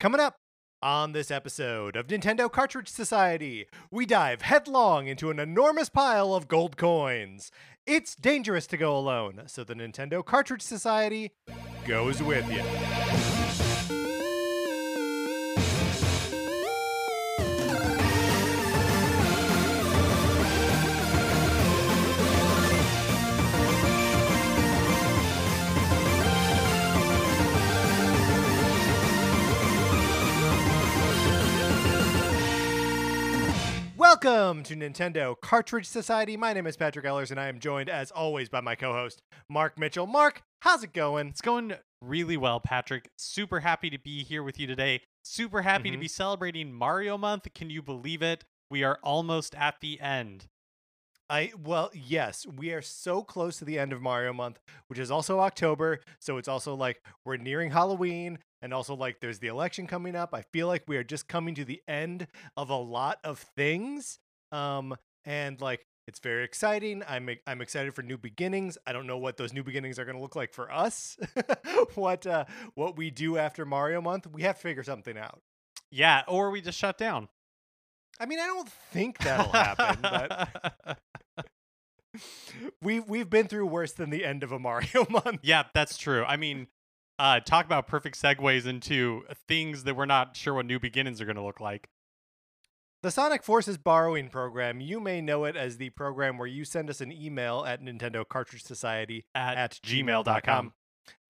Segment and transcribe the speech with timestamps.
[0.00, 0.36] Coming up
[0.80, 6.46] on this episode of Nintendo Cartridge Society, we dive headlong into an enormous pile of
[6.46, 7.50] gold coins.
[7.84, 11.32] It's dangerous to go alone, so the Nintendo Cartridge Society
[11.84, 13.37] goes with you.
[34.20, 36.36] Welcome to Nintendo Cartridge Society.
[36.36, 39.22] My name is Patrick Ellers, and I am joined, as always, by my co host,
[39.48, 40.08] Mark Mitchell.
[40.08, 41.28] Mark, how's it going?
[41.28, 43.10] It's going really well, Patrick.
[43.16, 45.02] Super happy to be here with you today.
[45.24, 46.00] Super happy to Mhm.
[46.00, 47.46] be celebrating Mario Month.
[47.54, 48.42] Can you believe it?
[48.68, 50.46] We are almost at the end.
[51.30, 54.58] I well, yes, we are so close to the end of Mario month,
[54.88, 59.38] which is also October, so it's also like we're nearing Halloween and also like there's
[59.38, 60.34] the election coming up.
[60.34, 62.26] I feel like we are just coming to the end
[62.56, 64.18] of a lot of things.
[64.52, 67.02] Um and like it's very exciting.
[67.06, 68.78] I'm I'm excited for new beginnings.
[68.86, 71.18] I don't know what those new beginnings are going to look like for us.
[71.94, 75.40] what uh what we do after Mario month, we have to figure something out.
[75.90, 77.28] Yeah, or we just shut down.
[78.18, 80.98] I mean, I don't think that'll happen, but
[82.82, 85.40] we've we've been through worse than the end of a Mario month.
[85.42, 86.24] yeah, that's true.
[86.24, 86.68] I mean,
[87.18, 91.24] uh, talk about perfect segues into things that we're not sure what new beginnings are
[91.24, 91.88] going to look like.
[93.02, 96.90] The Sonic Forces borrowing program, you may know it as the program where you send
[96.90, 100.72] us an email at Nintendo Cartridge Society At, at gmail.com.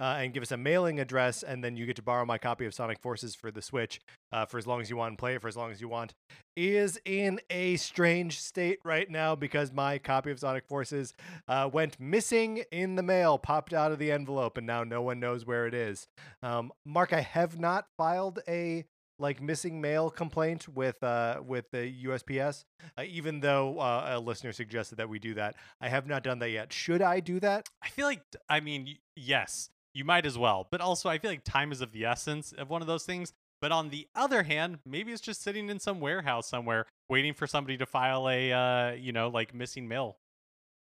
[0.01, 2.67] uh, and give us a mailing address, and then you get to borrow my copy
[2.67, 4.01] of Sonic Forces for the Switch
[4.33, 5.89] uh, for as long as you want and play it for as long as you
[5.89, 6.15] want.
[6.57, 11.15] Is in a strange state right now because my copy of Sonic Forces
[11.47, 15.21] uh, went missing in the mail, popped out of the envelope, and now no one
[15.21, 16.07] knows where it is.
[16.43, 18.85] Um, Mark, I have not filed a
[19.19, 22.65] like missing mail complaint with uh with the USPS,
[22.97, 25.57] uh, even though uh, a listener suggested that we do that.
[25.81, 26.73] I have not done that yet.
[26.73, 27.69] Should I do that?
[27.83, 30.69] I feel like, I mean, yes, you might as well.
[30.71, 33.33] But also, I feel like time is of the essence of one of those things.
[33.61, 37.49] But on the other hand, maybe it's just sitting in some warehouse somewhere waiting for
[37.49, 40.17] somebody to file a, uh, you know, like missing mail.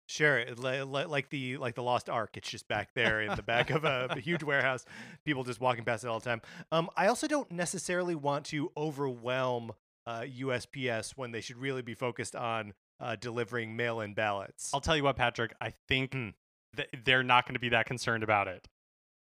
[0.08, 2.36] Sure, it li- li- like the like the lost ark.
[2.36, 4.84] It's just back there in the back of a, a huge warehouse.
[5.24, 6.40] People just walking past it all the time.
[6.72, 9.72] Um, I also don't necessarily want to overwhelm
[10.06, 14.70] uh, USPS when they should really be focused on uh, delivering mail-in ballots.
[14.74, 16.28] I'll tell you what, Patrick, I think Hmm.
[16.74, 18.66] that they're not going to be that concerned about it.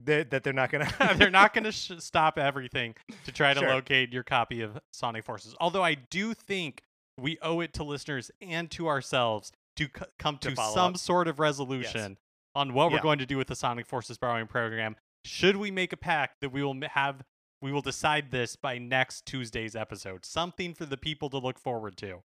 [0.05, 0.89] That that they're not gonna.
[1.17, 2.95] they're not going to sh- stop everything
[3.27, 3.69] to try to Sure.
[3.69, 5.55] locate your copy of Sonic Forces.
[5.61, 6.83] Although I do think
[7.19, 10.97] we owe it to listeners and to ourselves to c- come To to, some up.
[10.97, 12.17] sort of resolution
[12.55, 12.97] on what Yeah.
[12.97, 14.97] we're going to do with the Sonic Forces borrowing program.
[15.25, 17.23] Should we make a pact that we will have
[17.63, 20.25] we will decide this by next Tuesday's episode.
[20.25, 22.23] Something for the people to look forward to.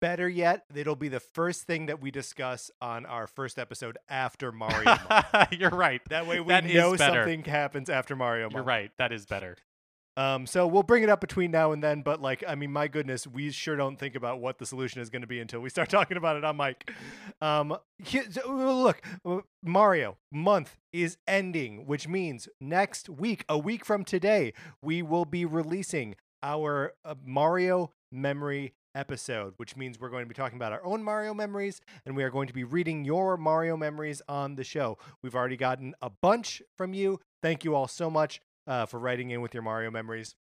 [0.00, 4.52] Better yet, it'll be the first thing that we discuss on our first episode after
[4.52, 4.84] Mario.
[4.84, 5.26] month.
[5.52, 6.00] You're right.
[6.08, 8.48] That way we That know something happens after Mario.
[8.50, 8.92] You're right.
[8.98, 9.56] That is better.
[10.18, 12.88] Um, so we'll bring it up between now and then, but like, I mean, my
[12.88, 15.70] goodness, we sure don't think about what the solution is going to be until we
[15.70, 16.90] start talking about it on mic.
[17.40, 17.78] Um, uh,
[18.48, 25.02] look, uh, Mario month is ending, which means next week, a week from today, we
[25.02, 30.56] will be releasing our uh, Mario memory episode, which means we're going to be talking
[30.56, 34.22] about our own Mario memories and we are going to be reading your Mario memories
[34.28, 34.98] on the show.
[35.22, 37.20] We've already gotten a bunch from you.
[37.42, 40.34] Thank you all so much uh, for writing in with your Mario memories.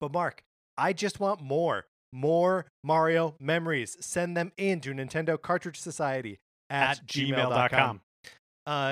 [0.00, 0.42] But Mark,
[0.76, 3.96] I just want more, more Mario memories.
[4.00, 6.38] Send them in to Nintendo Cartridge Society
[6.70, 8.00] at, At gmail.com.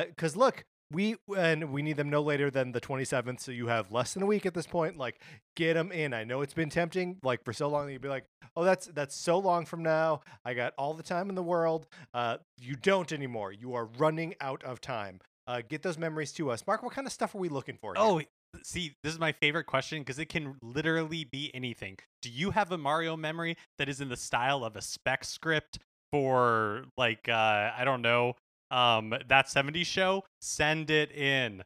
[0.09, 3.91] Because look, we and we need them no later than the 27th, so you have
[3.91, 4.97] less than a week at this point.
[4.97, 5.21] Like,
[5.57, 6.13] get them in.
[6.15, 7.87] I know it's been tempting, like for so long.
[7.87, 8.27] that You'd be like,
[8.57, 10.21] "Oh, that's that's so long from now.
[10.45, 13.53] I got all the time in the world." Uh, you don't anymore.
[13.53, 15.21] You are running out of time.
[15.49, 16.83] Uh, get those memories to us, Mark.
[16.83, 17.95] What kind of stuff are we looking for?
[17.95, 18.05] here?
[18.05, 18.21] Oh,
[18.63, 21.99] see, this is my favorite question because it can literally be anything.
[22.23, 25.79] Do you have a Mario memory that is in the style of a spec script
[26.13, 28.35] for like uh I don't know,
[28.71, 30.25] um that 70s show?
[30.41, 31.65] Send it in.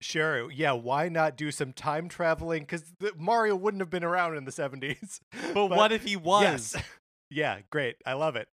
[0.00, 0.50] Sure.
[0.50, 0.72] Yeah.
[0.72, 2.62] Why not do some time traveling?
[2.62, 2.84] Because
[3.18, 5.20] Mario wouldn't have been around in the 70s.
[5.54, 6.42] But, what if he was?
[6.74, 6.76] Yes.
[7.32, 7.94] Yeah, great.
[8.04, 8.48] I love it.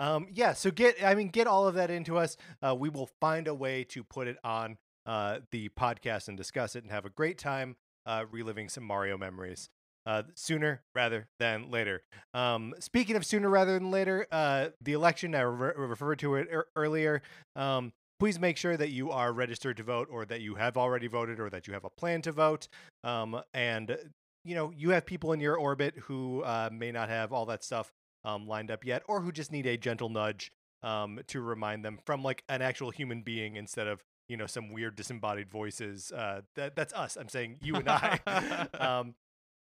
[0.00, 2.38] Um, yeah, so get I mean get all of that into us.
[2.62, 6.74] Uh, we will find a way to put it on uh, the podcast and discuss
[6.74, 7.76] it and have a great time
[8.06, 9.68] uh, reliving some Mario memories.
[10.04, 12.02] Uh, sooner rather than later.
[12.34, 16.48] Um, speaking of sooner rather than later, uh, the election I re- referred to it
[16.50, 17.22] ear- earlier.
[17.54, 21.06] Um, please make sure that you are registered to vote, or that you have already
[21.06, 22.68] voted, or that you have a plan to vote.
[23.04, 23.96] Um, and
[24.44, 27.62] you know you have people in your orbit who uh, may not have all that
[27.64, 27.92] stuff
[28.24, 30.50] um, lined up yet, or who just need a gentle nudge
[30.82, 34.72] um, to remind them from like an actual human being instead of you know some
[34.72, 36.12] weird disembodied voices.
[36.12, 37.16] Uh, that that's us.
[37.16, 38.20] I'm saying you and I.
[38.78, 39.14] um,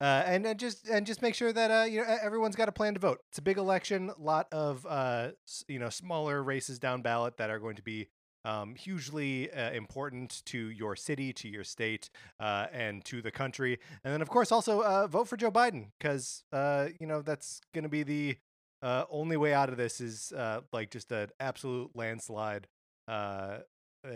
[0.02, 2.72] uh, and, and just and just make sure that uh, you know everyone's got a
[2.72, 3.20] plan to vote.
[3.31, 5.28] It's a big election, a lot of uh,
[5.69, 8.08] you know smaller races down ballot that are going to be
[8.44, 12.10] um, hugely uh, important to your city, to your state,
[12.40, 13.78] uh, and to the country.
[14.04, 17.60] And then, of course, also uh, vote for Joe Biden because uh, you know that's
[17.72, 18.37] going to be the
[18.82, 22.66] uh, only way out of this is uh, like just an absolute landslide.
[23.06, 23.58] Uh,
[24.04, 24.10] uh,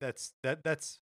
[0.00, 0.98] that's that that's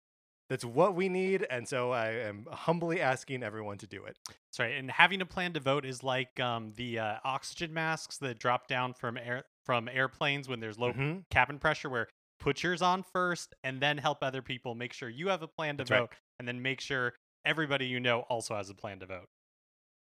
[0.48, 4.16] that's what we need, and so I am humbly asking everyone to do it.
[4.28, 4.74] That's right.
[4.74, 8.66] And having a plan to vote is like um, the uh, oxygen masks that drop
[8.68, 11.24] down from air from airplanes when there's low Mhm.
[11.30, 11.90] cabin pressure.
[11.90, 12.08] Where
[12.40, 14.74] put yours on first, and then help other people.
[14.74, 16.00] Make sure you have a plan to That's right.
[16.00, 19.28] vote, and then make sure everybody you know also has a plan to vote.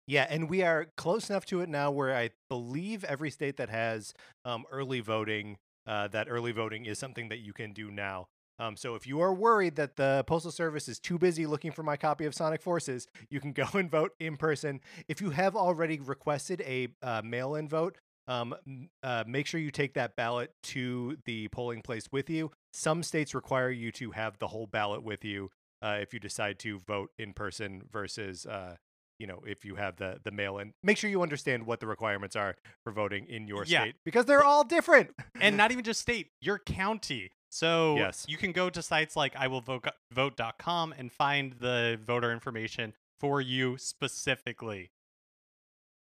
[0.05, 3.69] Yeah, and we are close enough to it now where I believe every state that
[3.69, 4.13] has
[4.45, 8.27] um, early voting, uh, that early voting is something that you can do now.
[8.59, 11.83] Um, so if you are worried that the Postal Service is too busy looking for
[11.83, 14.81] my copy of Sonic Forces, you can go and vote in person.
[15.07, 18.55] If you have already requested a uh, mail in vote, um,
[19.03, 22.51] uh, make sure you take that ballot to the polling place with you.
[22.73, 25.49] Some states require you to have the whole ballot with you
[25.81, 28.75] uh, if you decide to vote in person versus uh,
[29.19, 31.87] you know if you have the the mail in make sure you understand what the
[31.87, 33.83] requirements are for voting in your Yeah.
[33.83, 37.31] state because they're all different and not even just state, your county.
[37.49, 38.25] So Yes.
[38.27, 44.91] you can go to sites like iwillvote.com and find the voter information for you specifically.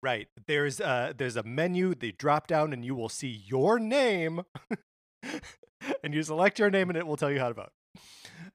[0.02, 4.42] right there's uh there's a menu the drop down and you will see your name
[6.02, 7.72] and you select your name and it will tell you how to vote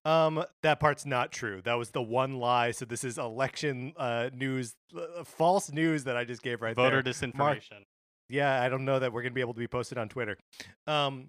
[0.05, 4.29] um that part's not true that was the one lie so this is election uh
[4.33, 7.83] news uh, false news that i just gave right voter there Voter disinformation.
[8.29, 10.35] yeah, I don't know that we're gonna be able to be posted on Twitter.
[10.87, 11.27] Um,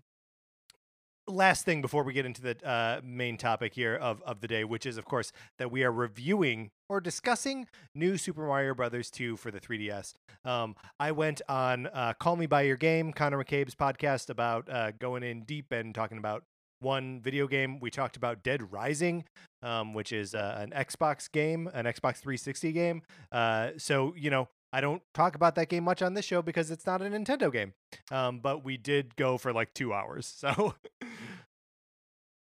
[1.28, 4.64] last thing before we get into the uh, main topic here of of the day,
[4.64, 9.37] which is of course that we are reviewing or discussing new Super Mario Brothers 2
[9.37, 10.14] for the 3DS.
[10.44, 14.93] Um, I went on uh, Call Me by Your Game, Connor McCabe's podcast about uh,
[14.93, 16.44] going in deep and talking about
[16.81, 17.81] one video game.
[17.81, 19.25] We talked about Dead Rising,
[19.62, 23.02] um, which is uh, an Xbox game, an Xbox 360 game.
[23.32, 26.70] Uh, so you know, I don't talk about that game much on this show because
[26.70, 27.73] it's not a Nintendo game.
[28.11, 30.26] Um, but we did go for like two hours.
[30.38, 30.75] So,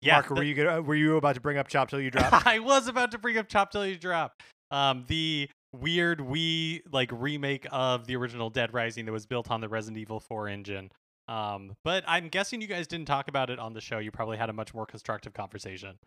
[0.01, 2.09] Yeah, Mark, the- were you gonna, were you about to bring up Chop Till You
[2.15, 2.45] Drop?
[2.47, 4.41] I was about to bring up Chop Till You Drop.
[4.71, 9.61] Um, the weird Wii like remake of the original Dead Rising that was built on
[9.61, 10.91] the Resident Evil 4 engine.
[11.27, 13.99] Um, but I'm guessing you guys didn't talk about it on the show.
[13.99, 15.97] You probably had a much more constructive conversation.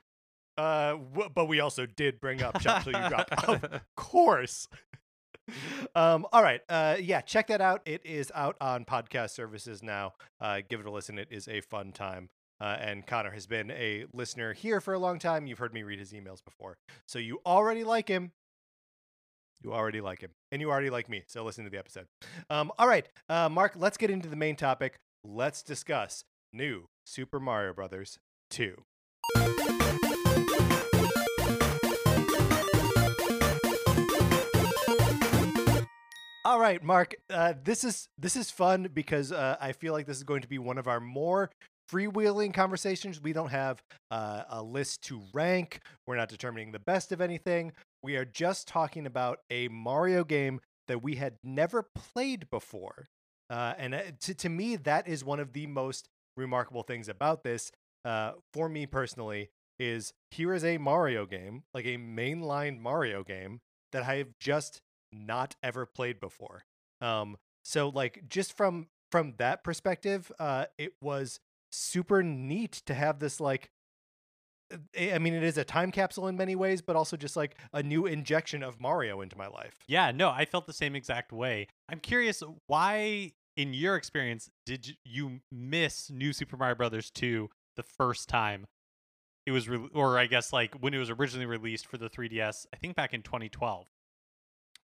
[0.58, 3.28] uh, w- but we also did bring up Chop Till You Drop.
[3.48, 4.66] Of course.
[5.94, 6.61] Um, all right.
[6.69, 7.82] Uh, yeah, check that out.
[7.85, 10.14] It is out on podcast services now.
[10.41, 11.19] Uh, give it a listen.
[11.19, 12.29] It is a fun time.
[12.61, 15.46] Uh, and Connor has been a listener here for a long time.
[15.46, 16.76] You've heard me read his emails before.
[17.06, 18.32] So you already like him.
[19.62, 20.31] You already like him.
[20.52, 21.25] And you already like me.
[21.26, 22.06] So listen to the episode.
[22.50, 23.08] Um, all right.
[23.29, 24.96] Uh, Mark, let's get into the main topic.
[25.25, 28.19] Let's discuss new Super Mario Brothers
[28.50, 28.76] 2.
[36.46, 37.15] All right, Mark.
[37.31, 40.48] Uh, this is this is fun because uh, I feel like this is going to
[40.48, 41.51] be one of our more
[41.91, 43.19] freewheeling conversations.
[43.19, 45.81] We don't have uh, a list to rank.
[46.06, 47.72] We're not determining the best of anything.
[48.03, 53.06] We are just talking about a Mario game that we had never played before.
[53.48, 57.43] Uh, and uh, to, to me, that is one of the most remarkable things about
[57.43, 57.72] this.
[58.05, 59.48] Uh, for me personally,
[59.79, 63.60] is here is a Mario game, like a mainline Mario game
[63.93, 64.82] that I have just
[65.14, 66.64] not ever played before.
[67.00, 71.40] Um, so like just from from that perspective, uh, it was
[71.70, 73.70] super neat to have this like.
[74.72, 77.56] uh, I mean, it is a time capsule in many ways, but also just like
[77.72, 79.76] a new injection of Mario into my life.
[79.86, 81.68] Yeah, no, I felt the same exact way.
[81.88, 87.82] I'm curious why, in your experience, did you miss New Super Mario Brothers 2 the
[87.82, 88.66] first time
[89.46, 92.66] it was, re- or I guess like when it was originally released for the 3DS?
[92.72, 93.86] I think back in 2012.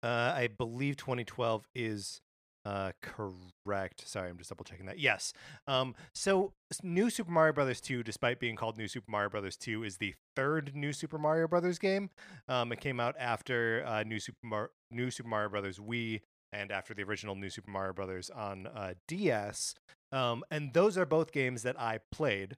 [0.03, 2.21] Uh, I believe 2012 is
[2.65, 4.07] uh, correct.
[4.07, 4.99] Sorry, I'm just double checking that.
[4.99, 5.33] Yes.
[5.67, 6.53] Um, so
[6.83, 10.15] New Super Mario Brothers 2, despite being called New Super Mario Brothers 2, is the
[10.37, 12.11] third New Super Mario Brothers game.
[12.49, 16.21] Um, it came out after uh, New Super Mar- New Super Mario Brothers Wii
[16.53, 19.75] and after the original New Super Mario Brothers on uh, DS.
[20.13, 22.57] Um, and those are both games that I played.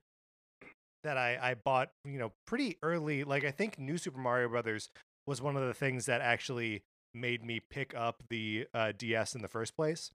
[1.04, 3.24] that I I bought you know pretty early.
[3.24, 4.90] Like I think New Super Mario Brothers
[5.26, 6.82] was one of the things that actually
[7.14, 10.10] made me pick up the uh, DS in the first place,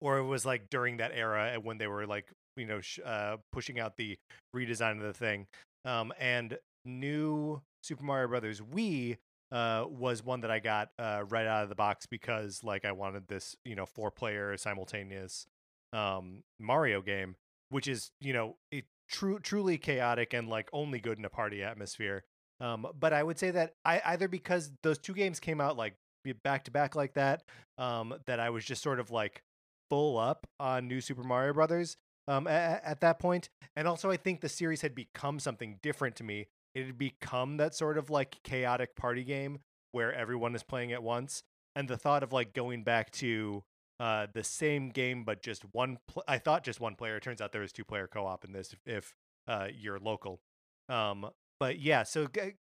[0.00, 3.00] or it was like during that era uh, when they were like you know sh-
[3.04, 4.18] uh, pushing out the
[4.54, 5.46] redesign of the thing.
[5.84, 9.18] Um, and New Super Mario Brothers Wii
[9.52, 12.92] uh, was one that I got uh, right out of the box because like I
[12.92, 15.46] wanted this you know four player simultaneous
[15.92, 17.36] um, Mario game,
[17.70, 21.62] which is you know it true truly chaotic and like only good in a party
[21.62, 22.24] atmosphere.
[22.60, 25.94] Um, but I would say that I either because those two games came out like
[26.42, 27.42] back to back like that,
[27.78, 29.42] um, that I was just sort of like
[29.90, 31.96] full up on New Super Mario Brothers
[32.28, 36.16] um, at, at that point, and also I think the series had become something different
[36.16, 36.46] to me.
[36.74, 39.60] It had become that sort of like chaotic party game
[39.92, 41.42] where everyone is playing at once,
[41.74, 43.62] and the thought of like going back to
[43.98, 45.98] uh, the same game but just one.
[46.08, 47.16] Pl- I thought just one player.
[47.16, 49.14] It turns out there was two player co op in this if, if
[49.46, 50.40] uh, you're local.
[50.88, 52.54] Um, but yeah, so g-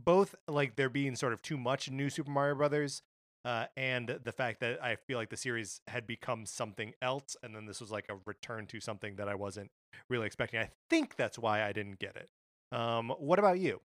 [0.00, 3.02] both like there being sort of too much new Super Mario Brothers,
[3.44, 7.54] uh, and the fact that I feel like the series had become something else, and
[7.54, 9.70] then this was like a return to something that I wasn't
[10.08, 10.60] really expecting.
[10.60, 12.30] I think that's why I didn't get it.
[12.76, 13.80] Um, what about you?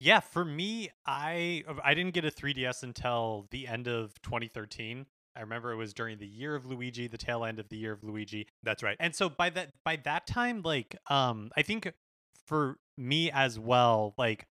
[0.00, 5.06] Yeah, for me, I I didn't get a 3DS until the end of 2013.
[5.34, 7.92] I remember it was during the year of Luigi, the tail end of the year
[7.92, 8.46] of Luigi.
[8.62, 8.96] That's right.
[9.00, 11.92] And so by that by that time, like um, I think
[12.48, 14.46] for me as well, like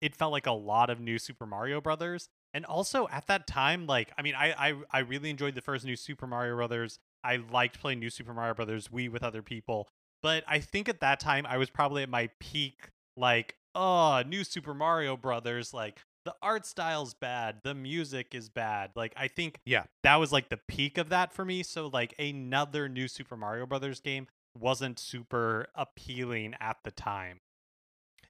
[0.00, 2.28] it felt like a lot of new Super Mario Brothers.
[2.54, 5.84] And also at that time, like I mean, I I, I really enjoyed the first
[5.84, 6.98] new Super Mario Brothers.
[7.22, 9.88] I liked playing New Super Mario Brothers Wii with other people.
[10.22, 14.44] But I think at that time I was probably at my peak, like, oh, new
[14.44, 18.90] Super Mario Brothers, like the art style's bad, the music is bad.
[18.96, 19.84] Like I think Yeah.
[20.02, 21.62] that was like the peak of that for me.
[21.62, 24.26] So like another new Super Mario Brothers game
[24.58, 27.40] wasn't super appealing at the time.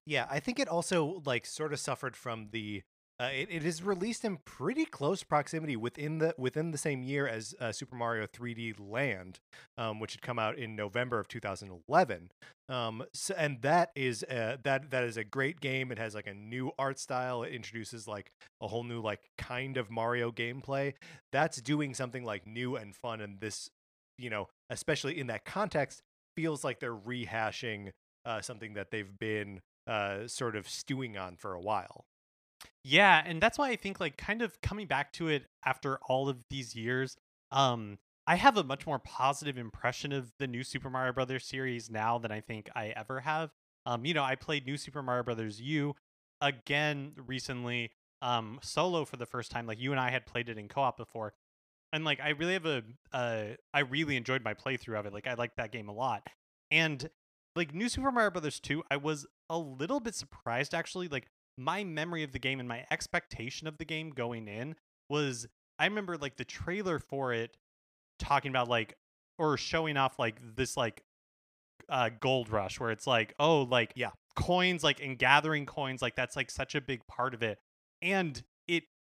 [0.06, 2.82] Yeah, I think it also like sort of suffered from the.
[3.20, 7.28] Uh, it, it is released in pretty close proximity within the within the same year
[7.28, 9.40] as uh, Super Mario 3D Land,
[9.76, 12.30] um, which had come out in November of 2011.
[12.70, 15.92] Um, so, and that is uh, that that is a great game.
[15.92, 17.42] It has like a new art style.
[17.42, 20.94] It introduces like a whole new like kind of Mario gameplay.
[21.30, 23.20] That's doing something like new and fun.
[23.20, 23.68] And this,
[24.16, 26.02] you know, especially in that context,
[26.36, 27.90] feels like they're rehashing
[28.24, 32.04] uh, something that they've been uh, sort of stewing on for a while.
[32.84, 36.28] Yeah, and that's why I think like kind of coming back to it after all
[36.28, 37.16] of these years,
[37.50, 41.90] um I have a much more positive impression of the new Super Mario Brothers series
[41.90, 43.50] now than I think I ever have.
[43.86, 45.94] Um you know, I played New Super Mario Brothers U
[46.40, 50.58] again recently um solo for the first time like you and I had played it
[50.58, 51.34] in co-op before.
[51.92, 52.82] And like I really have a
[53.12, 53.44] uh
[53.74, 55.12] I really enjoyed my playthrough of it.
[55.12, 56.26] Like I liked that game a lot.
[56.70, 57.10] And
[57.56, 61.26] like New Super Mario Brothers 2, I was a little bit surprised actually like
[61.58, 64.76] my memory of the game and my expectation of the game going in
[65.08, 65.46] was
[65.78, 67.56] I remember like the trailer for it
[68.18, 68.96] talking about like
[69.38, 71.02] or showing off like this like
[71.88, 74.10] uh gold rush where it's like oh like Yeah.
[74.36, 77.58] coins like and gathering coins like that's like such a big part of it
[78.00, 78.42] and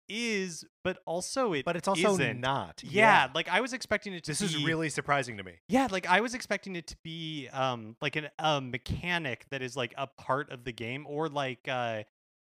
[0.10, 2.40] is but also it But it's also isn't.
[2.42, 2.82] not.
[2.84, 5.54] yeah, like I was expecting it to This be is really surprising to me.
[5.68, 9.76] yeah, like I was expecting it to be um like an a mechanic that is
[9.76, 12.04] like a part of the game or like uh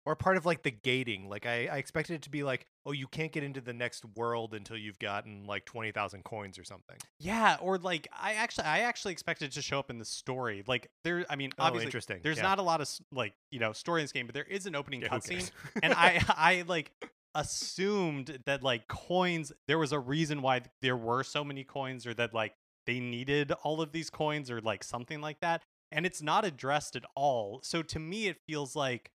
[0.04, 1.28] Or part of like the gating.
[1.28, 4.04] Like I, I expected it to be like, oh, you can't get into the next
[4.16, 6.96] world until you've gotten like twenty thousand coins or something.
[7.20, 10.64] yeah, or like I actually I actually expected it to show up in the story.
[10.66, 12.18] Like there I mean Oh, obviously interesting.
[12.24, 12.42] there's Yeah.
[12.50, 14.74] not a lot of like, you know, story in this game, but there is an
[14.74, 15.48] opening Yeah, cutscene
[15.84, 16.90] and I I like
[17.34, 22.14] assumed that like coins there was a reason why there were so many coins or
[22.14, 22.54] that like
[22.86, 26.96] they needed all of these coins or like something like that and it's not addressed
[26.96, 27.60] at all.
[27.62, 29.10] So to me it feels like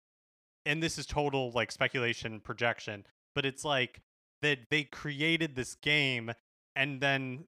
[0.64, 3.04] and this is total like speculation projection
[3.34, 4.00] but it's like
[4.42, 6.32] that they created this game
[6.74, 7.44] and then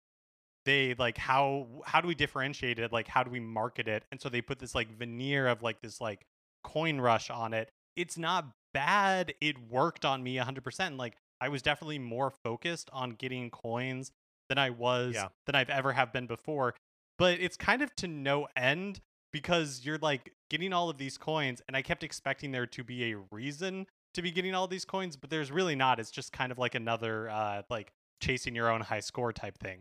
[0.65, 2.93] they like how how do we differentiate it?
[2.93, 4.05] Like how do we market it?
[4.11, 6.27] And so they put this like veneer of like this like
[6.63, 7.71] coin rush on it.
[7.97, 13.11] It's not bad it worked on me 100% like i was definitely more focused on
[13.11, 14.13] getting coins
[14.49, 15.29] than i was Yeah.
[15.47, 16.75] than i've ever have been before
[17.19, 19.01] but it's kind of to no end
[19.33, 23.13] because you're like getting all of these coins and i kept expecting there to be
[23.13, 26.51] a reason to be getting all these coins but there's really not it's just kind
[26.53, 29.81] of like another uh like chasing your own high score type thing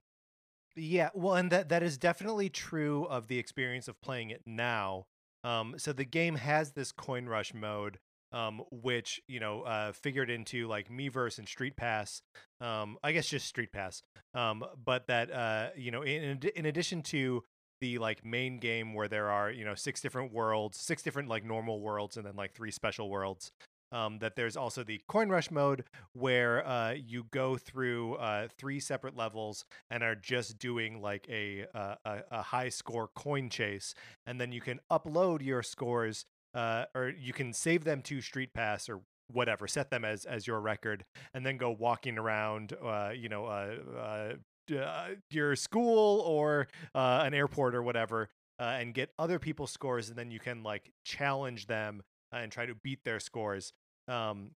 [0.75, 5.05] Yeah, well, and that that is definitely true of the experience of playing it now.
[5.43, 7.97] Um, so the game has this coin rush mode,
[8.31, 12.21] um, which you know uh, figured into like Miiverse and Street Pass.
[12.61, 14.01] Um, I guess just Street Pass.
[14.33, 17.43] Um, but that uh, you know, in in in addition to
[17.81, 21.45] the like main game where there are you know six different worlds, six different like
[21.45, 23.51] normal worlds, and then like three special worlds.
[23.89, 28.81] Um, that there's also the coin rush mode where uh, you go through uh, three
[28.81, 33.93] separate levels and are just doing like a, uh, a a high score coin chase,
[34.25, 36.25] and then you can upload your scores
[36.57, 40.47] uh, or you can save them to Street Pass or whatever, set them as as
[40.47, 46.21] your record, and then go walking around, uh, you know, uh, uh, uh, your school
[46.21, 50.63] or uh, an airport or whatever, and get other people's scores, and then you can
[50.63, 53.71] like challenge them and try to beat their scores.
[54.07, 54.51] Um,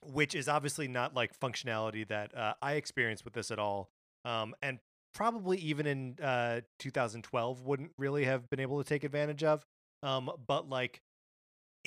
[0.00, 2.30] which is obviously not like functionality that
[2.62, 3.90] I experienced with this at all,
[4.24, 4.78] um, and
[5.12, 9.64] probably even in uh, 2012 wouldn't really have been able to take advantage of.
[10.04, 11.00] Um, but like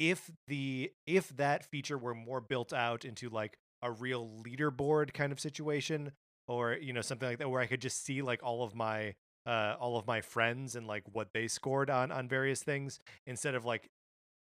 [0.10, 5.31] if the if that feature were more built out into like a real leaderboard kind
[5.31, 6.12] of situation
[6.48, 9.13] or you know something like that where i could just see like all of my
[9.46, 13.53] uh all of my friends and like what they scored on on various things instead
[13.53, 13.89] of like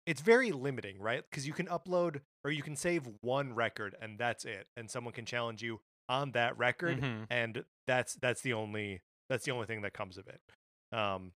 [0.05, 4.19] it's very limiting right because you can upload or you can save one record and
[4.19, 7.25] that's it and someone can challenge you on that record Mhm.
[7.31, 10.39] and that's that's the only that's the only thing that comes of it
[10.97, 11.31] um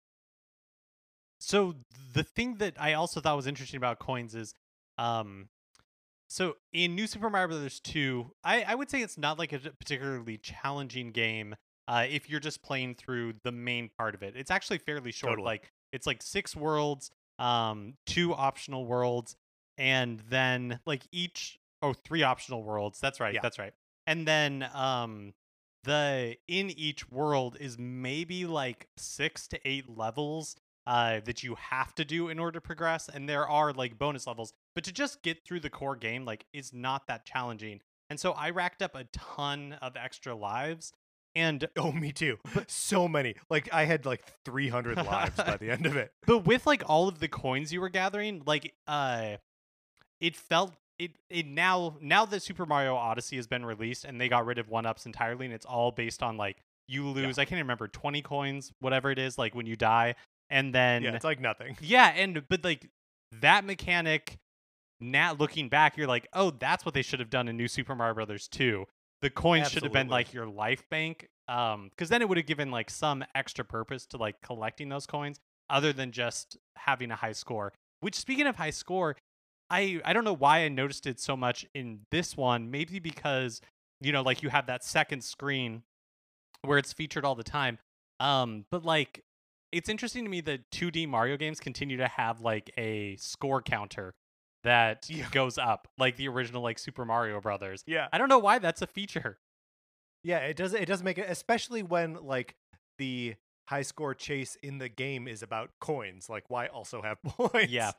[1.38, 1.75] So
[2.14, 4.54] the thing that I also thought was interesting about coins is,
[4.99, 5.49] um,
[6.28, 9.59] so in New Super Mario Brothers 2, I, I would say it's not like a
[9.59, 11.54] particularly challenging game.
[11.87, 15.33] Uh, if you're just playing through the main part of it, it's actually fairly short.
[15.33, 15.47] Totally.
[15.47, 19.37] Like it's like six worlds, um, two optional worlds,
[19.78, 23.00] and then like each oh three optional worlds.
[23.00, 23.33] That's right.
[23.33, 23.40] Yeah.
[23.42, 23.73] That's right.
[24.07, 25.33] And then um,
[25.85, 30.57] the in each world is maybe like six to eight levels
[30.88, 34.26] uh, that you have to do in order to progress, and there are like bonus
[34.26, 34.52] levels.
[34.75, 37.80] But to just get through the core game, like, is not that challenging.
[38.11, 40.92] And so I racked up a ton of extra lives,
[41.35, 42.38] and Oh, me too.
[42.66, 43.35] so many.
[43.50, 46.11] Like I had like 300 lives by the end of it.
[46.26, 49.37] but with like all of the coins you were gathering, like, uh,
[50.21, 54.28] it felt it it now now that Super Mario Odyssey has been released and they
[54.28, 56.56] got rid of one ups entirely, and it's all based on like
[56.89, 57.39] you lose.
[57.39, 60.15] I can't remember twenty coins, whatever it is, like when you die,
[60.50, 61.76] and then yeah, it's like nothing.
[61.82, 62.89] Yeah, and but like
[63.41, 64.39] that mechanic
[65.00, 67.95] now looking back, you're like, oh, that's what they should have done in New Super
[67.95, 68.84] Mario Brothers 2.
[69.21, 71.28] The coins should have been like your life bank.
[71.49, 75.06] Um, because then it would have given like some extra purpose to like collecting those
[75.06, 77.73] coins other than just having a high score.
[78.00, 79.17] Which speaking of high score,
[79.71, 82.71] I I don't know why I noticed it so much in this one.
[82.71, 83.61] Maybe because,
[84.00, 85.82] you know, like you have that second screen
[86.63, 87.78] where it's featured all the time.
[88.21, 89.25] Um, but like
[89.73, 94.15] it's interesting to me that 2D Mario games continue to have like a score counter
[94.65, 95.28] that Yeah.
[95.31, 97.83] goes up, like the original like Super Mario Brothers.
[97.87, 98.09] Yeah.
[98.13, 99.39] I don't know why that's a feature.
[100.25, 102.57] Yeah, it does it does make it especially when like
[102.99, 103.37] the
[103.69, 106.28] high score chase in the game is about coins.
[106.28, 107.71] Like why also have points?
[107.71, 107.93] Yeah.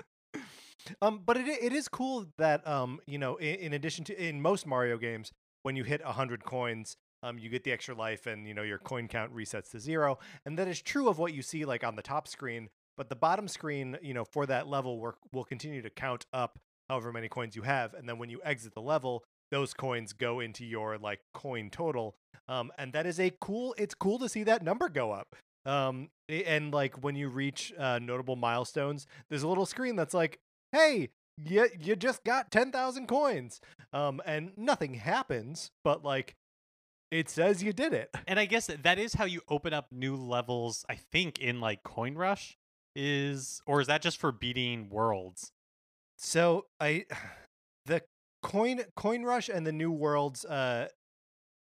[1.02, 4.42] um but it it is cool that um you know in, in addition to in
[4.42, 5.32] most Mario games
[5.64, 8.78] when you hit 100 coins um, you get the extra life and you know your
[8.78, 11.96] coin count resets to zero and that is true of what you see like on
[11.96, 15.82] the top screen but the bottom screen you know for that level work will continue
[15.82, 19.24] to count up however many coins you have and then when you exit the level
[19.52, 22.16] those coins go into your like coin total
[22.48, 26.10] um, and that is a cool it's cool to see that number go up um,
[26.30, 30.40] and like when you reach uh, notable milestones there's a little screen that's like
[30.72, 31.10] hey
[31.46, 33.62] you, you just got 10,000 coins
[33.94, 36.36] um, and nothing happens but like
[37.12, 40.16] it says you did it And I guess that is how you open up new
[40.16, 42.58] levels, I think, in like Coin Rush
[42.96, 45.52] is or is that just for beating worlds?
[46.18, 47.06] So I
[47.86, 48.02] the
[48.42, 50.88] coin coin rush and the new worlds uh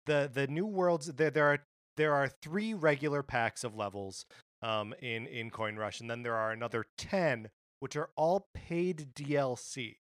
[0.06, 1.60] the the new worlds there there are
[1.98, 4.26] there are three regular packs of levels
[4.64, 9.14] um in in coin rush and then there are another 10 which are all paid
[9.14, 9.98] DLC.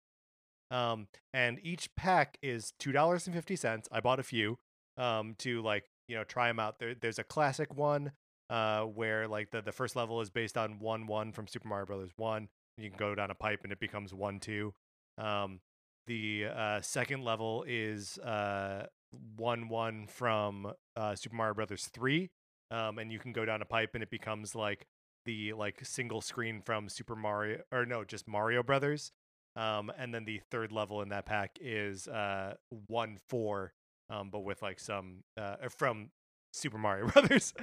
[0.70, 3.88] Um and each pack is $2.50.
[3.92, 4.60] I bought a few
[5.00, 6.78] um to like, you know, try them out.
[6.80, 8.12] There there's a classic one
[8.52, 12.12] uh where like the the first level is based on 1-1 from Super Mario Brothers
[12.18, 12.48] 1
[12.80, 14.74] you can go down a pipe and it becomes one two.
[15.18, 15.60] Um
[16.08, 18.88] the uh second level is uh
[19.36, 22.30] one one from uh super mario brothers 3
[22.72, 24.88] um and you can go down a pipe and it becomes like
[25.26, 29.12] the like single screen from super mario or no just mario brothers.
[29.56, 32.56] Um and then the third level in that pack is uh
[32.88, 33.74] one four
[34.10, 36.10] um but with like some uh from
[36.52, 37.54] Super Mario Brothers.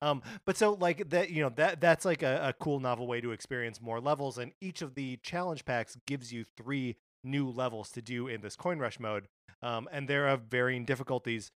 [0.00, 3.20] Um, but so like that, you know, that that's like a, a cool novel way
[3.20, 7.90] to experience more levels, and each of the challenge packs gives you three new levels
[7.90, 9.26] to do in this coin rush mode.
[9.62, 11.50] Um, and they're of varying difficulties.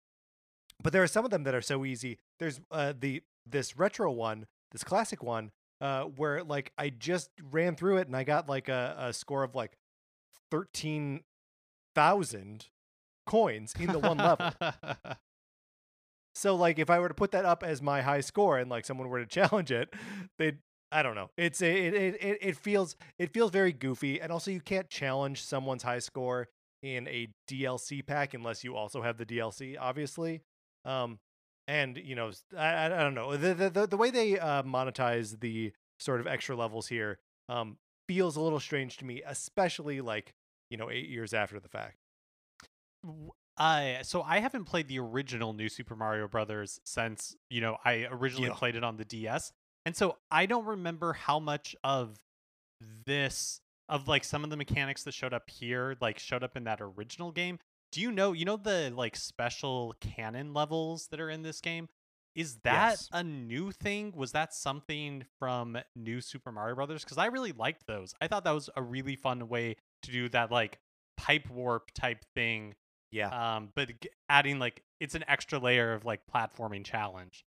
[0.82, 2.18] But there are some of them that are so easy.
[2.38, 7.74] There's uh the this retro one this classic one uh, where like I just ran
[7.76, 9.72] through it and I got like a, a score of like
[10.50, 11.22] thirteen
[11.94, 12.66] thousand
[13.30, 14.52] coins in the one level.
[16.34, 18.86] So like if I were to put that up as my high score and like
[18.86, 19.92] someone were to challenge it,
[20.38, 20.58] they'd
[20.92, 21.30] I don't know.
[21.36, 25.44] It's it, it it it feels it feels very goofy and also you can't challenge
[25.44, 26.48] someone's high score
[26.82, 30.40] in a DLC pack unless you also have the DLC obviously.
[30.84, 31.18] Um
[31.68, 33.36] and you know I I don't know.
[33.36, 37.76] The the the, way they uh, monetize the sort of extra levels here um
[38.08, 40.32] feels a little strange to me, especially like,
[40.70, 41.99] you know, 8 years after the fact.
[43.56, 48.06] Uh, so I haven't played the original New Super Mario Brothers since you know I
[48.10, 48.54] originally Yeah.
[48.54, 49.52] played it on the DS,
[49.84, 52.18] and so I don't remember how much of
[53.06, 56.64] this of like some of the mechanics that showed up here like showed up in
[56.64, 57.58] that original game.
[57.92, 61.88] Do you know you know the like special cannon levels that are in this game?
[62.36, 63.08] Is that Yes.
[63.12, 64.12] a new thing?
[64.16, 67.02] Was that something from New Super Mario Brothers?
[67.02, 68.14] Because I really liked those.
[68.20, 70.78] I thought that was a really fun way to do that like
[71.16, 72.76] pipe warp type thing
[73.12, 73.57] Yeah.
[73.57, 73.90] um but
[74.29, 77.44] adding like it's an extra layer of like platforming challenge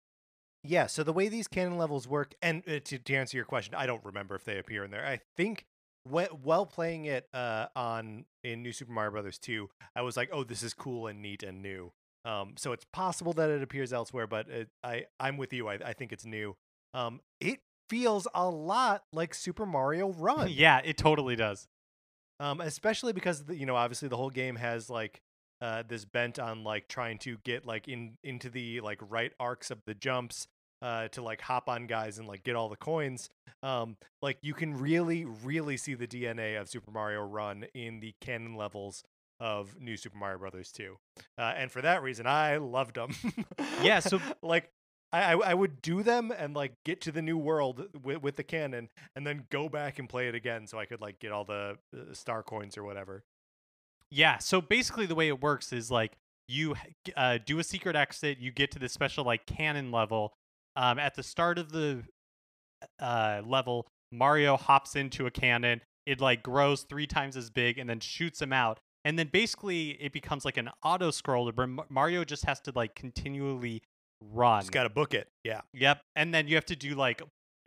[0.65, 3.75] Yeah, so the way these cannon levels work, and uh, to, to answer your question,
[3.75, 5.07] I don't remember if they appear in there.
[5.07, 5.65] I think
[6.05, 10.43] while playing it uh, on in New Super Mario Brothers 2, I was like, "Oh,
[10.45, 11.93] this is cool and neat and new."
[12.25, 15.69] Um, so it's possible that it appears elsewhere, but it, I I'm with you.
[15.69, 16.57] I, I think it's new.
[16.93, 20.49] Um, it feels a lot like Super Mario Run.
[20.51, 21.67] yeah it totally does
[22.41, 25.21] um, especially because the, you know obviously the whole game has like
[25.61, 29.71] uh, this bent on like trying to get like in into the like right arcs
[29.71, 30.47] of the jumps
[30.83, 33.29] uh, to like hop on guys and like get all the coins.
[33.63, 38.15] Um, like you can really really see the DNA of Super Mario Run in the
[38.21, 39.03] cannon levels
[39.41, 40.97] of New Super Mario Brothers 2,
[41.39, 43.15] uh, and for that reason I loved them.
[43.83, 44.71] Yeah, so- like.
[45.11, 48.43] I, I would do them and like get to the new world with, with the
[48.43, 51.47] cannon and then go back and play it again so I could like get all
[51.47, 53.25] the uh, star coins or whatever.
[54.11, 56.13] Yeah so basically the way it works is like
[56.49, 56.75] you
[57.17, 60.33] uh, do a secret exit you get to this special like cannon level
[60.77, 62.03] um, at the start of the
[63.01, 67.89] uh, level mario hops into a cannon it like grows three times as big and
[67.89, 72.25] then shoots him out and then basically it becomes like an auto scroller where mario
[72.25, 73.83] just has to like continually
[74.21, 75.29] run He's got to book it.
[75.45, 75.61] Yeah.
[75.75, 76.01] Yep.
[76.17, 77.23] And then you have to do like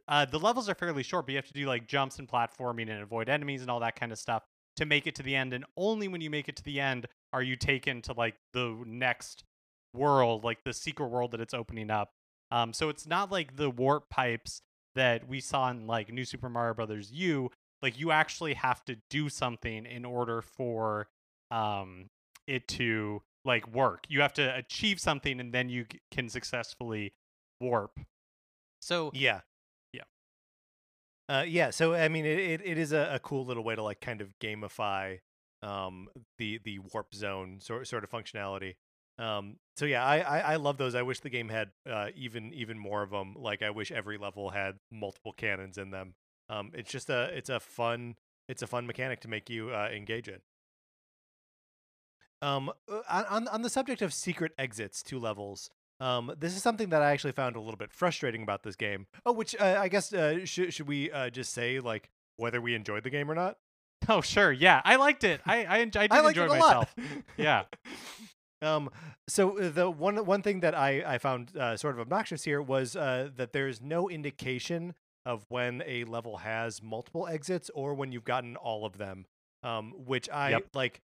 [0.08, 2.90] uh the levels are fairly short, but you have to do like jumps and platforming
[2.90, 4.44] and avoid enemies and all that kind of stuff
[4.82, 5.54] to make it to the end.
[5.54, 8.76] And only when you make it to the end are you taken to like the
[8.86, 9.44] next
[9.94, 12.10] world, like the secret world that it's opening up.
[12.50, 14.62] Um so it's not like the warp pipes
[14.96, 17.52] that we saw in like New Super Mario Brothers U.
[17.84, 21.08] Like you actually have to do something in order for
[21.52, 22.10] um
[22.48, 24.06] it to like work.
[24.10, 27.14] You have to achieve something and then you can successfully
[27.60, 28.00] warp.
[28.82, 29.22] So Yeah.
[29.22, 29.42] Yeah.
[31.30, 31.70] Uh, yeah.
[31.70, 34.34] So I mean, it, it, is a, a cool little way to like kind of
[34.40, 35.20] gamify
[35.64, 38.76] um, the the warp zone sort sort of functionality.
[39.18, 40.96] Um, so yeah, I, I I love those.
[40.96, 43.36] I wish the game had uh, even even more of them.
[43.38, 46.16] Like I wish every level had multiple cannons in them.
[46.50, 48.16] Um, it's just a it's a fun
[48.50, 50.40] it's a fun mechanic to make you uh, engage in.
[52.42, 55.70] Um, uh, on- on the subject of secret exits to levels,
[56.02, 59.08] um, this is something that I actually found a little bit frustrating about this game.
[59.26, 62.76] Oh, which uh, I guess uh, should should we uh, just say like whether we
[62.76, 63.58] enjoyed the game or not?
[64.10, 65.42] Oh sure, yeah, I liked it.
[65.46, 66.94] I I, enj- I did I enjoy it a myself.
[66.98, 67.08] lot.
[67.38, 67.64] Yeah.
[68.64, 68.90] Um.
[69.28, 72.62] So uh, the one one thing that I I found uh, sort of obnoxious here
[72.62, 74.94] was uh, that there's no indication
[75.26, 79.26] of when a level has multiple exits or when you've gotten all of them.
[79.64, 79.94] Um.
[80.06, 80.66] Which I Yep.
[80.76, 81.02] like.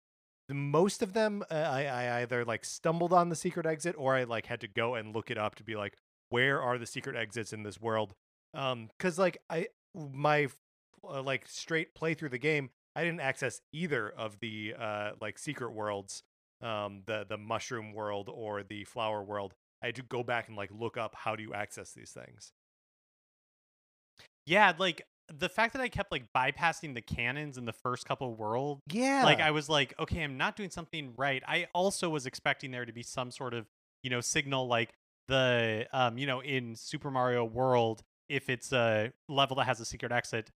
[0.50, 4.24] Most of them, uh, I I either like stumbled on the secret exit or I
[4.24, 5.96] like had to go and look it up to be like,
[6.30, 8.14] where are the secret exits in this world?
[8.54, 8.90] Um.
[8.98, 10.48] Because like I my
[11.04, 15.38] uh, like straight play through the game, I didn't access either of the uh like
[15.38, 16.24] secret worlds,
[16.62, 19.54] um the the mushroom world or the flower world.
[19.84, 22.54] I had to go back and like look up how do you access these things.
[24.46, 28.34] Yeah, like the fact that I kept like bypassing the cannons in the first couple
[28.34, 31.44] worlds Yeah, like I was like, okay, I'm not doing something right.
[31.48, 33.68] I also was expecting there to be some sort of,
[34.04, 34.94] you know, signal like
[35.28, 39.86] the um, you know, in Super Mario World, if it's a level that has a
[39.86, 40.52] secret exit,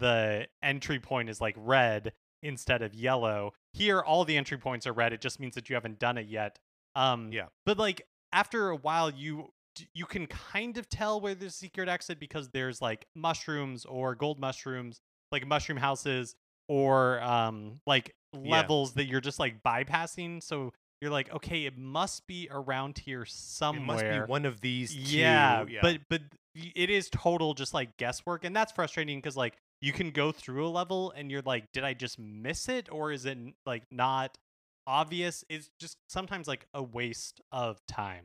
[0.00, 3.52] the entry point is like red instead of yellow.
[3.72, 5.12] Here all the entry points are red.
[5.12, 6.58] It just means that you haven't done it yet.
[6.96, 7.46] Um Yeah.
[7.66, 9.52] But like after a while you
[9.94, 14.14] you can kind of tell where there's a secret exit because there's like mushrooms or
[14.14, 15.00] gold mushrooms,
[15.32, 16.34] like mushroom houses
[16.68, 18.50] or um like Yeah.
[18.50, 23.22] levels that you're just like bypassing so you're like okay it must be around here
[23.22, 24.94] it somewhere must be one of these.
[24.94, 25.00] Two.
[25.00, 25.80] yeah, yeah.
[25.82, 26.22] but but
[26.54, 30.66] it is total just like guesswork, and that's frustrating because like you can go through
[30.66, 34.38] a level and you're like, did I just miss it, or is it like not
[34.86, 35.44] obvious?
[35.50, 38.24] It's just sometimes like a waste of time.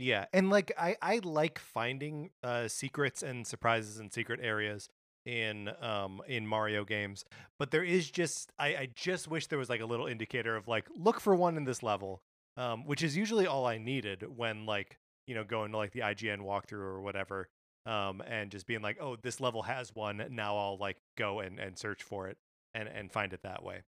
[0.00, 4.88] Yeah, and like I I like finding uh secrets and surprises and secret areas
[5.26, 7.24] in um in Mario games,
[7.58, 10.68] but there is just I I just wish there was like a little indicator of
[10.68, 12.22] like look for one in this level,
[12.56, 16.00] um which is usually all I needed when like you know going to like the
[16.00, 17.48] IGN walkthrough or whatever,
[17.84, 21.58] um and just being like oh this level has one now I'll like go and
[21.58, 22.38] and search for it
[22.72, 23.82] and and find it that way.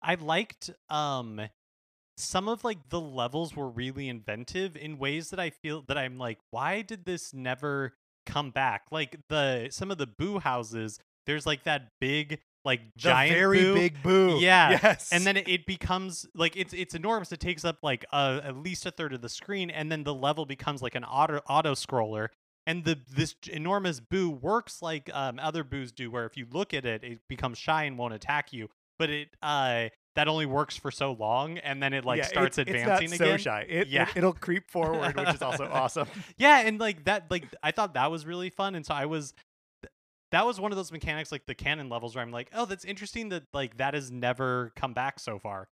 [0.00, 1.38] I liked um
[2.16, 6.18] some of like the levels were really inventive in ways that I feel that I'm
[6.18, 7.94] like, why did this never
[8.26, 8.82] come back?
[8.90, 13.60] Like the some of the boo houses, there's like that big like giant the very
[13.60, 13.74] boo.
[13.74, 14.38] big boo.
[14.40, 15.10] Yeah, Yes.
[15.12, 17.30] and then it- it becomes like it's it's enormous.
[17.32, 20.14] It takes up like uh, at least a third of the screen, and then the
[20.14, 22.28] level becomes like an auto auto scroller.
[22.66, 26.72] And the this enormous boo works like um, other boos do, where if you look
[26.72, 28.68] at it, it becomes shy and won't attack you.
[28.98, 32.58] But it uh that only works for so long, and then it like Yeah, starts
[32.58, 33.38] it's, advancing it's not again.
[33.38, 33.66] so shy.
[33.68, 34.02] It, Yeah.
[34.10, 36.06] it, it'll creep forward, which is also awesome.
[36.36, 39.34] Yeah, and like that, like I thought that was really fun, and so I was.
[40.32, 42.84] That was one of those mechanics, like the cannon levels, where I'm like, oh, that's
[42.84, 45.68] interesting that like that has never come back so far.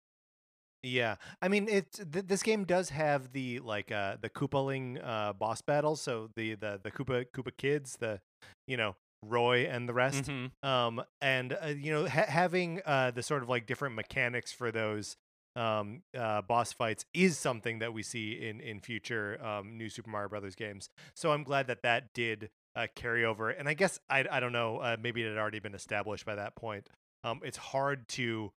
[0.82, 5.32] Yeah, I mean, it's th- this game does have the like uh the Koopaling uh
[5.32, 6.00] boss battles.
[6.00, 8.20] So the the the Koopa Koopa kids, the
[8.66, 10.24] you know Roy and the rest.
[10.24, 10.50] Mhm.
[10.62, 14.70] Um, and uh, you know ha- having uh the sort of like different mechanics for
[14.70, 15.16] those
[15.56, 20.10] um uh boss fights is something that we see in in future um new Super
[20.10, 20.88] Mario Brothers games.
[21.16, 23.50] So I'm glad that that did uh, carry over.
[23.50, 26.36] And I guess I I don't know, uh, maybe it had already been established by
[26.36, 26.88] that point.
[27.24, 28.52] Um, it's hard to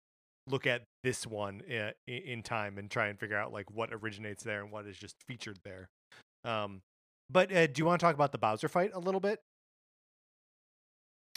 [0.46, 3.92] look at this one i- i- in time and try and figure out like what
[3.92, 5.88] originates there and what is just featured there.
[6.44, 6.82] Um,
[7.30, 9.40] but uh, do you want to talk about the Bowser fight a little bit?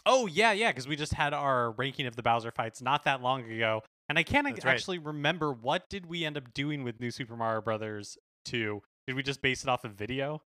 [0.05, 3.21] Oh yeah, yeah, because we just had our ranking of the Bowser fights not that
[3.21, 4.73] long ago, and I can't That's right.
[4.73, 8.81] actually remember what did we end up doing with New Super Mario Brothers two.
[9.07, 10.41] Did we just base it off of video?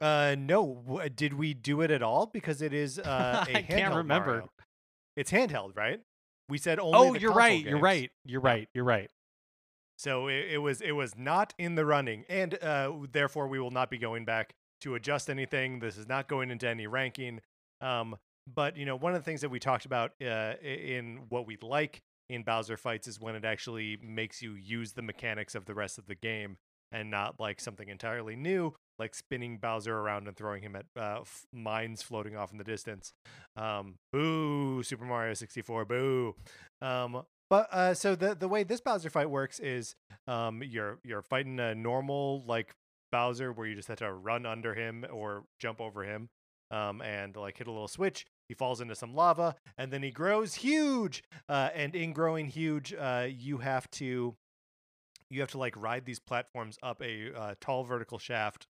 [0.00, 1.00] Uh, no.
[1.14, 2.26] Did we do it at all?
[2.26, 4.30] Because it is uh, a I can't remember.
[4.32, 4.50] Mario.
[5.16, 6.00] It's handheld, right?
[6.48, 6.98] We said only.
[6.98, 7.64] Oh, you're right.
[7.64, 8.10] You're right.
[8.24, 8.68] You're right.
[8.74, 9.10] You're right.
[9.98, 13.70] So it, it was it was not in the running, and uh, therefore we will
[13.70, 15.80] not be going back to adjust anything.
[15.80, 17.40] This is not going into any ranking.
[17.80, 18.16] Um,
[18.52, 21.56] but you know, one of the things that we talked about uh, in what we
[21.62, 25.74] like in Bowser fights is when it actually makes you use the mechanics of the
[25.74, 26.56] rest of the game,
[26.92, 31.20] and not like something entirely new, like spinning Bowser around and throwing him at uh,
[31.20, 33.12] f- mines floating off in the distance.
[33.56, 36.34] Um, boo, Super Mario 64, boo.
[36.80, 39.94] Um, but uh, so the the way this Bowser fight works is
[40.26, 42.74] um, you're you're fighting a normal like
[43.12, 46.28] Bowser where you just have to run under him or jump over him,
[46.70, 48.26] um, and like hit a little switch.
[48.48, 51.22] He falls into some lava, and then he grows huge.
[51.48, 54.36] Uh, and in growing huge, uh, you have to
[55.30, 58.66] you have to like ride these platforms up a uh, tall vertical shaft,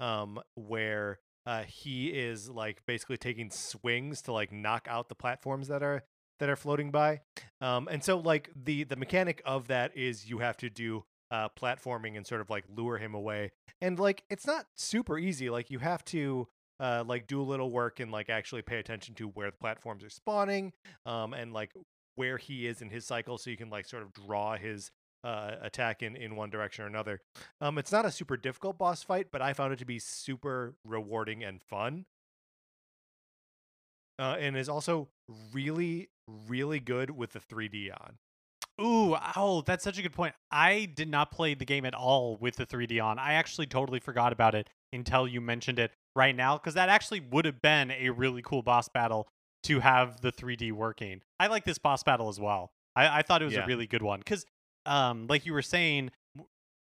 [0.00, 5.68] um, where uh, he is like basically taking swings to like knock out the platforms
[5.68, 6.02] that are
[6.38, 7.20] that are floating by.
[7.60, 11.48] Um, and so like the the mechanic of that is you have to do uh,
[11.50, 13.52] platforming and sort of like lure him away.
[13.80, 15.50] And like it's not super easy.
[15.50, 16.48] Like you have to
[16.80, 20.02] uh, like do a little work and like actually pay attention to where the platforms
[20.02, 20.72] are spawning,
[21.06, 21.72] um, and like
[22.14, 24.90] where he is in his cycle, so you can like sort of draw his
[25.22, 27.20] uh, attack in in one direction or another.
[27.60, 30.74] Um, it's not a super difficult boss fight, but I found it to be super
[30.84, 32.06] rewarding and fun.
[34.18, 35.08] Uh, and is also
[35.54, 36.10] really,
[36.46, 38.18] really good with the 3D on.
[38.78, 40.34] Ooh, oh, that's such a good point.
[40.50, 43.18] I did not play the game at all with the 3D on.
[43.18, 47.20] I actually totally forgot about it until you mentioned it right now, because that actually
[47.20, 49.28] would have been a really cool boss battle
[49.64, 51.20] to have the 3D working.
[51.38, 52.70] I like this boss battle as well.
[52.96, 53.64] I, I thought it was Yeah.
[53.64, 54.44] a really good one because,
[54.86, 56.10] um, like you were saying,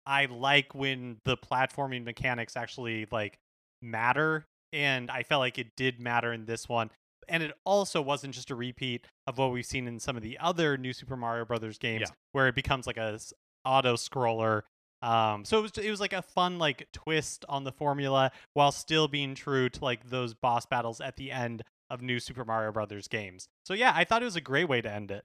[0.07, 3.37] I like when the platforming mechanics actually like
[3.83, 6.91] matter, and I felt like it did matter in this one
[7.31, 10.39] and it also wasn't just a repeat of what we've seen in some of the
[10.39, 12.15] other new Super Mario Brothers games, Yeah.
[12.33, 13.19] where it becomes like a
[13.67, 14.63] auto scroller.
[15.01, 18.73] Um, so it was it was like a fun like twist on the formula while
[18.73, 22.73] still being true to like those boss battles at the end of new Super Mario
[22.73, 23.49] Brothers games.
[23.65, 25.25] So yeah, I thought it was a great way to end it.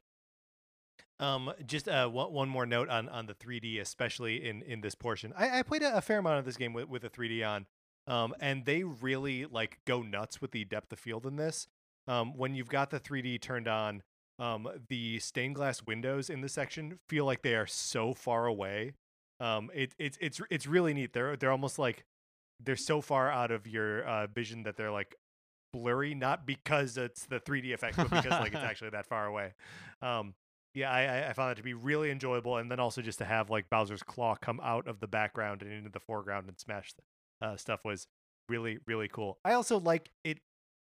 [1.20, 5.34] Um, just uh, one, more note on, on the 3D, especially in, in this portion.
[5.38, 7.66] I, I played a, a fair amount of this game with, with a 3D on,
[8.08, 11.68] um, and they really like go nuts with the depth of field in this.
[12.08, 14.04] Um, when you've got the 3D turned on,
[14.40, 18.94] um, the stained glass windows in this section feel like they are so far away.
[19.40, 21.14] Um, it, it's it's it's really neat.
[21.14, 22.06] They're they're almost like
[22.64, 25.16] they're so far out of your uh, vision that they're like
[25.74, 29.54] blurry, not because it's the 3D effect, but because like it's actually that far away.
[30.02, 30.36] Um,
[30.76, 33.50] yeah, I, I found that to be really enjoyable, and then also just to have
[33.50, 36.94] like Bowser's claw come out of the background and into the foreground and smash
[37.42, 38.08] uh, stuff was
[38.50, 39.38] really really cool.
[39.44, 40.40] I also like it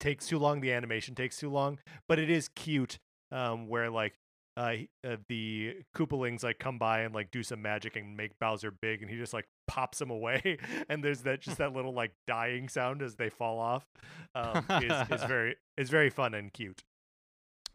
[0.00, 0.60] takes too long.
[0.60, 1.78] The animation takes too long,
[2.08, 2.98] but it is cute.
[3.32, 4.14] Um, where like
[4.56, 4.74] uh,
[5.06, 9.02] uh, the Koopalings like come by and like do some magic and make Bowser big,
[9.02, 12.68] and he just like pops them away, and there's that just that little like dying
[12.68, 13.86] sound as they fall off.
[14.34, 16.82] Um, is is very is very fun and cute.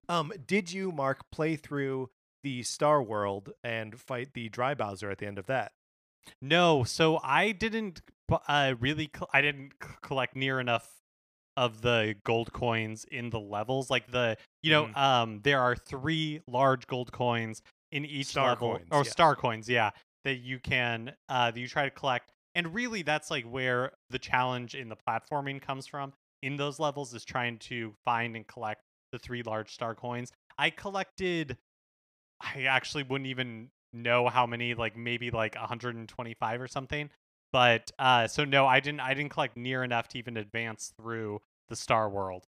[0.08, 2.10] Um, did you, Mark, play through
[2.44, 5.74] the Star World and fight the Dry Bowser at the end of that?
[6.42, 8.02] No, so I didn't
[8.48, 9.10] uh, really.
[9.13, 10.89] Cl- I didn't c- collect near enough
[11.60, 13.89] of the gold coins in the levels.
[13.89, 14.95] Like the, you know, Mhm.
[14.95, 19.12] um, there are three large gold coins in each Star level, coins, or yeah.
[19.12, 19.91] star coins, yeah,
[20.24, 22.32] that you can uh that you try to collect.
[22.56, 26.13] And really, that's like where the challenge in the platforming comes from.
[26.41, 30.32] In those levels, is trying to find and collect the three large star coins.
[30.58, 31.58] I collected.
[32.41, 37.10] I actually wouldn't even know how many, like maybe like 125 or something.
[37.52, 39.00] But uh, so no, I didn't.
[39.02, 42.45] I didn't collect near enough to even advance through the Star World.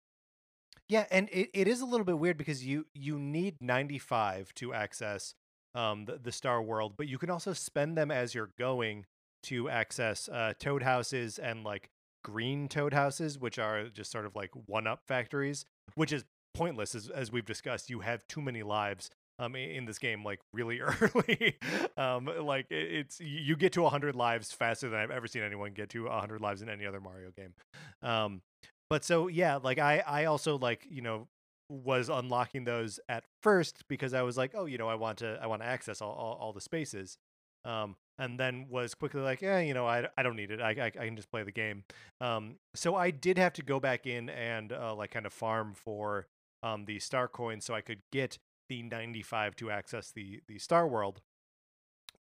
[0.88, 4.74] Yeah, and it, it is a little bit weird because you you need 95 to
[4.74, 5.36] access
[5.76, 9.06] um the, the Star World, but you can also spend them as you're going
[9.44, 11.90] to access uh toad houses and like
[12.24, 15.64] green toad houses, which are just sort of like one up factories,
[15.96, 17.90] which is pointless as as we've discussed.
[17.90, 21.58] You have too many lives um in this game like really early.
[21.98, 25.90] um like it's you get to 100 lives faster than I've ever seen anyone get
[25.92, 27.54] to 100 lives in any other Mario game.
[28.02, 28.42] Um
[28.90, 31.28] but so yeah like i i also like you know
[31.70, 35.38] was unlocking those at first because i was like oh you know i want to
[35.42, 37.18] i want to access all, all, all the spaces.
[37.66, 40.62] Um and then was quickly like yeah you know i, I don't need it.
[40.62, 41.84] I, I i can just play the game.
[42.22, 45.74] Um so i did have to go back in and uh, like kind of farm
[45.76, 46.28] for
[46.64, 48.38] um the star coins so i could get
[48.70, 51.22] the 95 to access the the star world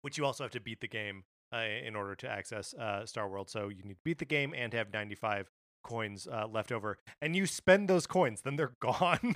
[0.02, 3.28] which you also have to beat the game uh, in order to access uh, Star
[3.28, 3.50] World.
[3.50, 5.50] So you need to beat the game and have 95
[5.88, 9.35] coins uh, left over, and you spend those coins, then they're gone,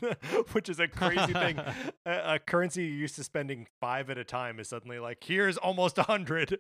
[0.53, 1.59] which is a crazy thing.
[2.07, 5.57] A, a currency you're used to spending five at a time is suddenly like here's
[5.57, 6.59] almost a hundred.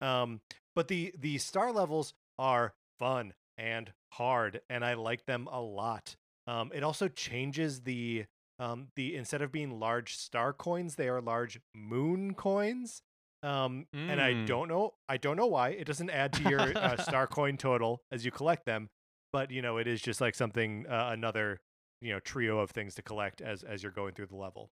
[0.00, 0.40] Um,
[0.74, 6.16] but the the star levels are fun and hard, and I like them a lot.
[6.46, 8.24] Um, it also changes the
[8.58, 13.02] um, the instead of being large star coins, they are large moon coins.
[13.42, 14.46] Um, and I Mm.
[14.46, 18.00] don't know, I don't know why it doesn't add to your uh, star coin total
[18.10, 18.88] as you collect them,
[19.36, 21.60] but you know it is just like something uh, another
[22.00, 24.70] you know trio of things to collect as as you're going through the level.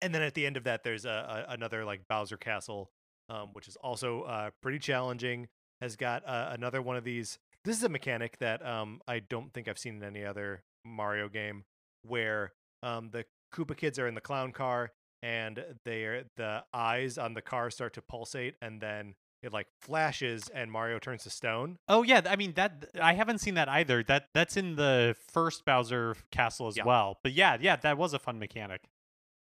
[0.00, 2.90] And then at the end of that, there's a, a another like Bowser Castle,
[3.28, 5.48] um, which is also uh, pretty challenging.
[5.82, 7.38] Has got uh, another one of these.
[7.62, 11.28] This is a mechanic that um, I don't think I've seen in any other Mario
[11.28, 11.64] game,
[12.00, 17.34] where um, the Koopa kids are in the clown car, and they're the eyes on
[17.34, 21.78] the car start to pulsate, and then it like flashes, and Mario turns to stone.
[21.88, 24.02] Oh yeah, I mean that I haven't seen that either.
[24.02, 26.84] That that's in the first Bowser Castle as Yeah.
[26.84, 27.18] well.
[27.22, 28.82] But yeah, yeah, that was a fun mechanic.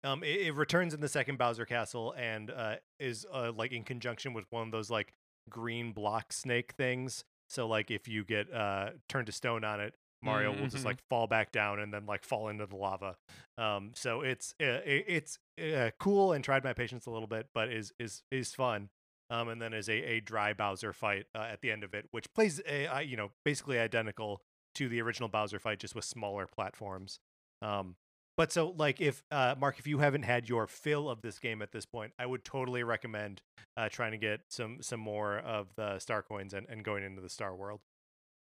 [0.04, 3.84] Um, it, it returns in the second Bowser Castle and uh, is uh, like in
[3.84, 5.12] conjunction with one of those like
[5.48, 7.24] green block snake things.
[7.48, 10.86] So like if you get uh turned to stone on it, Mario will just Mhm.
[10.86, 13.16] like fall back down and then like fall into the lava.
[13.58, 17.48] Um, so it's uh, it, it's uh, cool and tried my patience a little bit,
[17.54, 18.88] but is is is fun.
[19.32, 22.06] Um, and then is a, a dry Bowser fight uh, at the end of it,
[22.10, 24.42] which plays a, uh, you know basically identical
[24.74, 27.18] to the original Bowser fight, just with smaller platforms.
[27.62, 27.96] Um,
[28.36, 31.62] but so like if uh, Mark, if you haven't had your fill of this game
[31.62, 33.40] at this point, I would totally recommend
[33.76, 37.22] uh, trying to get some some more of the star coins and, and going into
[37.22, 37.80] the Star World.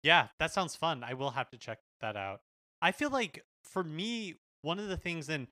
[0.02, 1.02] Yeah, that sounds fun.
[1.02, 2.40] I will have to check that out.
[2.80, 5.48] I feel like for me, one of the things, and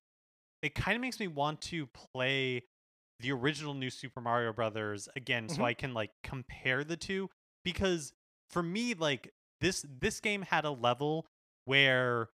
[0.63, 2.65] it kind of makes me want to play
[3.21, 5.65] the original New Super Mario Brothers again, so Mhm.
[5.65, 7.31] I can like compare the two.
[7.65, 8.13] Because
[8.51, 11.27] for me, like this this game had a level
[11.65, 12.29] where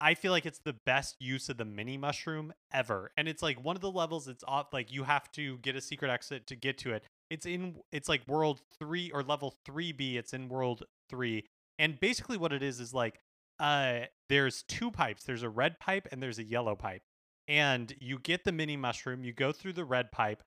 [0.00, 3.62] I feel like it's the best use of the mini mushroom ever, and it's like
[3.62, 4.26] one of the levels.
[4.26, 7.04] It's off like you have to get a secret exit to get to it.
[7.30, 10.16] It's in it's like world three or level three B.
[10.16, 11.46] It's in world three,
[11.78, 13.20] and basically what it is is like
[13.60, 17.02] uh there's two pipes there's a red pipe and there's a yellow pipe
[17.48, 20.42] and you get the mini mushroom you go through the red pipe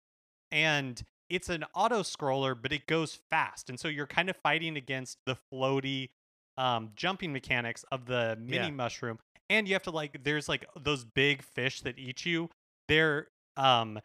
[0.51, 4.77] and it's an auto scroller but it goes fast and so you're kind of fighting
[4.77, 6.09] against the floaty
[6.57, 8.71] um jumping mechanics of the mini Yeah.
[8.71, 9.19] mushroom
[9.49, 12.49] and you have to like there's like those big fish that eat you
[12.87, 13.27] they're
[13.57, 13.99] um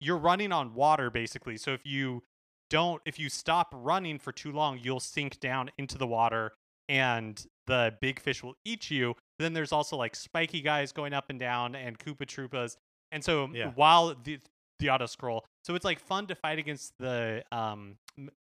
[0.00, 2.22] you're running on water basically so if you
[2.70, 6.52] don't if you stop running for too long, you'll sink down into the water
[6.88, 9.16] and the big fish will eat you.
[9.40, 12.76] Then there's also like spiky guys going up and down and Koopa Troopas.
[13.10, 13.72] And so Yeah.
[13.74, 14.38] while the
[14.78, 17.96] the auto scroll, so it's like fun to fight against the um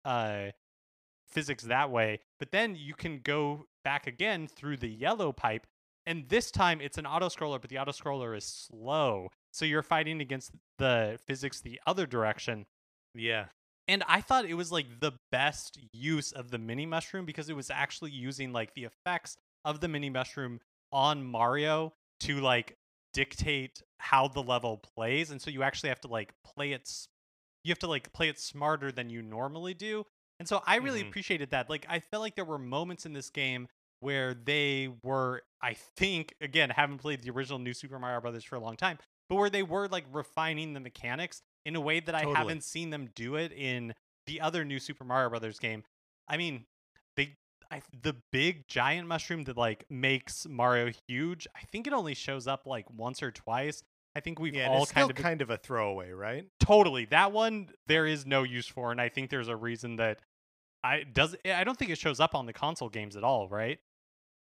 [0.05, 0.51] uh
[1.28, 2.20] physics that way.
[2.38, 5.66] But then you can go back again through the yellow pipe,
[6.07, 9.28] and this time it's an auto scroller, but the auto scroller is slow.
[9.53, 12.66] So you're fighting against the physics the other direction.
[13.14, 13.47] Yeah.
[13.86, 17.55] And I thought it was like the best use of the mini mushroom because it
[17.57, 20.61] was actually using like the effects of the mini mushroom
[20.95, 22.78] on Mario to like
[23.12, 25.30] dictate how the level plays.
[25.30, 26.90] And so you actually have to like play it
[27.64, 30.05] you have to like play it smarter than you normally do.
[30.38, 31.09] And so I really Mhm.
[31.09, 31.68] appreciated that.
[31.70, 33.68] Like I felt like there were moments in this game
[34.01, 38.57] where they were I think again, haven't played the original New Super Mario Brothers for
[38.57, 38.99] a long time,
[39.30, 42.90] but where they were like refining the mechanics in a way that I haven't seen
[42.90, 43.95] them do it in
[44.26, 45.84] the other new Super Mario Brothers game.
[46.28, 46.66] I mean,
[47.16, 47.36] they
[47.75, 51.49] I, the big giant mushroom that like makes Mario huge.
[51.57, 53.83] I think it only shows up like once or twice.
[54.14, 56.47] I think we've Yeah, all it's still kind of kind of a throwaway, right?
[56.61, 60.20] totally that one there is no use for, and I think there's a reason that
[60.85, 63.81] I does I don't think it shows up on the console games at all, right?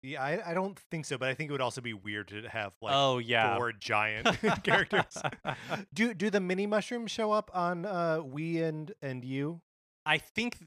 [0.04, 2.44] Yeah, I, I don't think so, but I think it would also be weird to
[2.44, 4.28] have like oh yeah, four giant
[4.64, 5.18] characters.
[5.96, 9.62] Do do the mini mushrooms show up on uh Wii and and U?
[10.06, 10.58] I think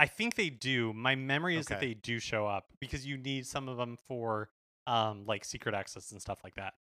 [0.00, 0.92] I think they do.
[0.94, 1.88] My memory is that Okay.
[1.88, 4.48] they do show up because you need some of them for
[4.86, 6.74] um like secret access and stuff like that.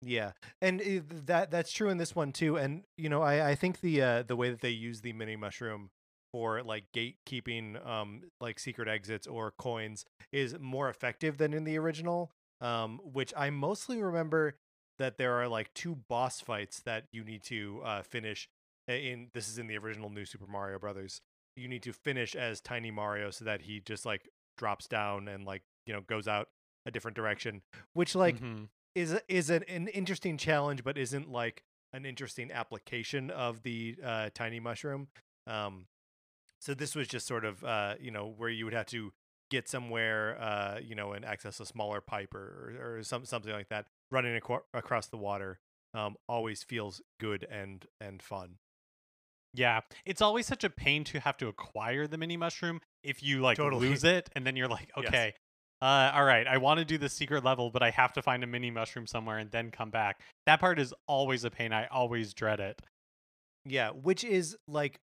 [0.00, 0.32] Yeah,
[0.62, 2.56] and i- that that's true in this one too.
[2.56, 5.36] And you know, I I think the uh the way that they use the mini
[5.36, 5.90] mushroom
[6.32, 11.76] for like gatekeeping, um, like secret exits or coins is more effective than in the
[11.78, 12.30] original.
[12.60, 14.56] Um, which I mostly remember
[14.98, 18.48] that there are like two boss fights that you need to uh finish.
[18.88, 21.20] i- In this is in the original New Super Mario Brothers.
[21.58, 25.44] You need to finish as Tiny Mario so that he just like drops down and
[25.44, 26.48] like you know goes out
[26.86, 27.62] a different direction.
[27.92, 28.68] Which like Mhm.
[28.94, 34.30] is is an, an interesting challenge, but isn't like an interesting application of the uh,
[34.34, 35.08] tiny mushroom.
[35.46, 35.86] Um,
[36.60, 39.12] so this was just sort of uh, you know where you would have to
[39.50, 43.68] get somewhere uh, you know and access a smaller pipe or or, some something like
[43.68, 43.86] that.
[44.10, 44.40] Running
[44.72, 45.60] across the water
[45.94, 48.58] um, always feels good and and fun.
[49.54, 53.40] Yeah, it's always such a pain to have to acquire the mini mushroom if you
[53.40, 53.88] like Totally.
[53.88, 55.06] lose it and then you're like, Yes.
[55.06, 55.34] okay,
[55.80, 58.42] uh, all right, I want to do the secret level, but I have to find
[58.44, 60.20] a mini mushroom somewhere and then come back.
[60.46, 61.72] That part is always a pain.
[61.72, 62.80] I always dread it.
[63.64, 65.00] Yeah, which is like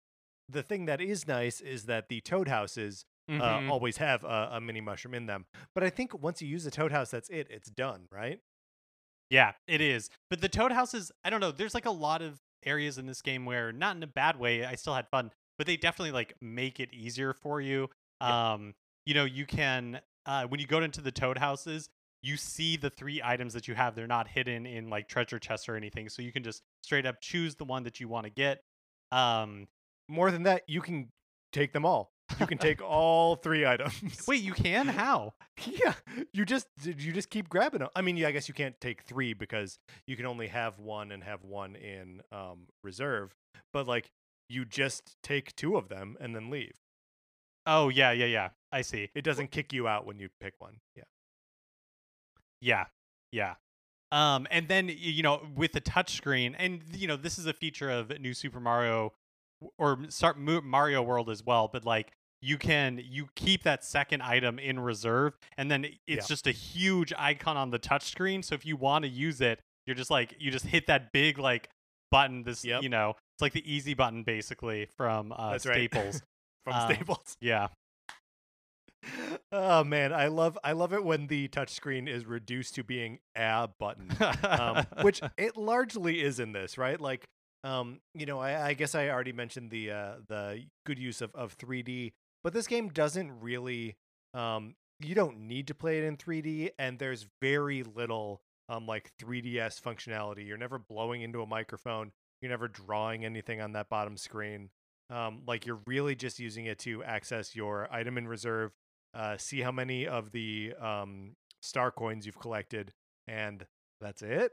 [0.47, 3.69] the thing that is nice is that the toad houses uh, Mhm.
[3.69, 5.45] always have a, a mini mushroom in them.
[5.75, 7.45] But I think once you use the toad house, that's it.
[7.51, 8.39] It's done, right?
[9.29, 10.09] Yeah, it is.
[10.31, 13.22] But the Toad houses, I don't know, there's like a lot of areas in this
[13.22, 16.36] game where not in a bad way, I still had fun, but they definitely like
[16.41, 17.89] make it easier for you.
[18.22, 18.53] Yeah.
[18.53, 18.74] Um,
[19.05, 21.89] you know, you can uh when you go into the Toad Houses,
[22.22, 23.95] you see the three items that you have.
[23.95, 26.10] They're not hidden in like treasure chests or anything.
[26.10, 28.62] So you can just straight up choose the one that you want to get.
[29.12, 29.68] Um
[30.07, 31.10] More than that, you can
[31.51, 32.12] take them all.
[32.39, 33.93] You can take all three items.
[34.27, 34.88] wait, you can?
[34.88, 35.34] How?
[35.65, 35.93] yeah,
[36.34, 37.89] you just you just keep grabbing them.
[37.95, 41.11] I mean, yeah, I guess you can't take three because you can only have one
[41.11, 43.34] and have one in um, reserve.
[43.73, 44.09] But like,
[44.49, 46.73] you just take two of them and then leave.
[47.65, 48.49] Oh yeah, yeah, yeah.
[48.71, 49.09] I see.
[49.15, 50.77] It doesn't kick you out when you pick one.
[50.95, 51.03] Yeah.
[52.61, 52.86] Yeah,
[53.32, 53.55] yeah.
[54.11, 57.89] Um, and then you know with the touchscreen, and you know this is a feature
[57.89, 59.13] of New Super Mario
[59.77, 61.69] or start Mario World as well.
[61.71, 62.11] But like
[62.41, 66.21] you can you keep that second item in reserve, and then it's Yeah.
[66.27, 68.43] just a huge icon on the touchscreen.
[68.43, 71.37] So if you want to use it, you're just like you just hit that big
[71.37, 71.69] like
[72.11, 72.43] button.
[72.43, 72.83] This Yep.
[72.83, 75.89] you know it's like the easy button basically from uh, That's right.
[75.91, 76.21] Staples.
[76.65, 77.37] From Um, Staples.
[77.39, 77.67] yeah.
[79.51, 83.69] Oh man, I love I love it when the touchscreen is reduced to being a
[83.79, 84.09] button.
[84.43, 86.99] um, which it largely is in this, right?
[86.99, 87.25] Like,
[87.63, 91.33] um, you know, I, I guess I already mentioned the uh, the good use of,
[91.33, 92.11] of 3D,
[92.43, 93.97] but this game doesn't really.
[94.33, 99.11] Um, you don't need to play it in 3D, and there's very little um like
[99.21, 100.45] 3DS functionality.
[100.47, 102.11] You're never blowing into a microphone.
[102.41, 104.69] You're never drawing anything on that bottom screen.
[105.09, 108.71] Um, like you're really just using it to access your item in reserve,
[109.13, 112.93] uh, see how many of the um star coins you've collected,
[113.27, 113.65] and
[113.99, 114.51] that's it.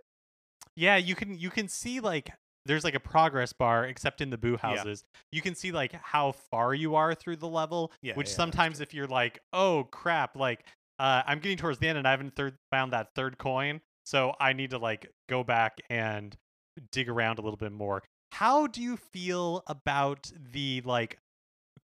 [0.74, 2.30] Yeah, you can you can see like
[2.66, 4.76] there's like a progress bar except in the boo Yeah.
[4.76, 5.04] houses.
[5.32, 8.80] You can see like how far you are through the level, Yeah, which yeah, sometimes
[8.80, 10.64] if you're like, "Oh crap, like
[10.98, 14.34] uh I'm getting towards the end and I haven't third, found that third coin, so
[14.40, 16.36] I need to like go back and
[16.92, 18.02] dig around a little bit more."
[18.32, 21.16] how do you feel about the like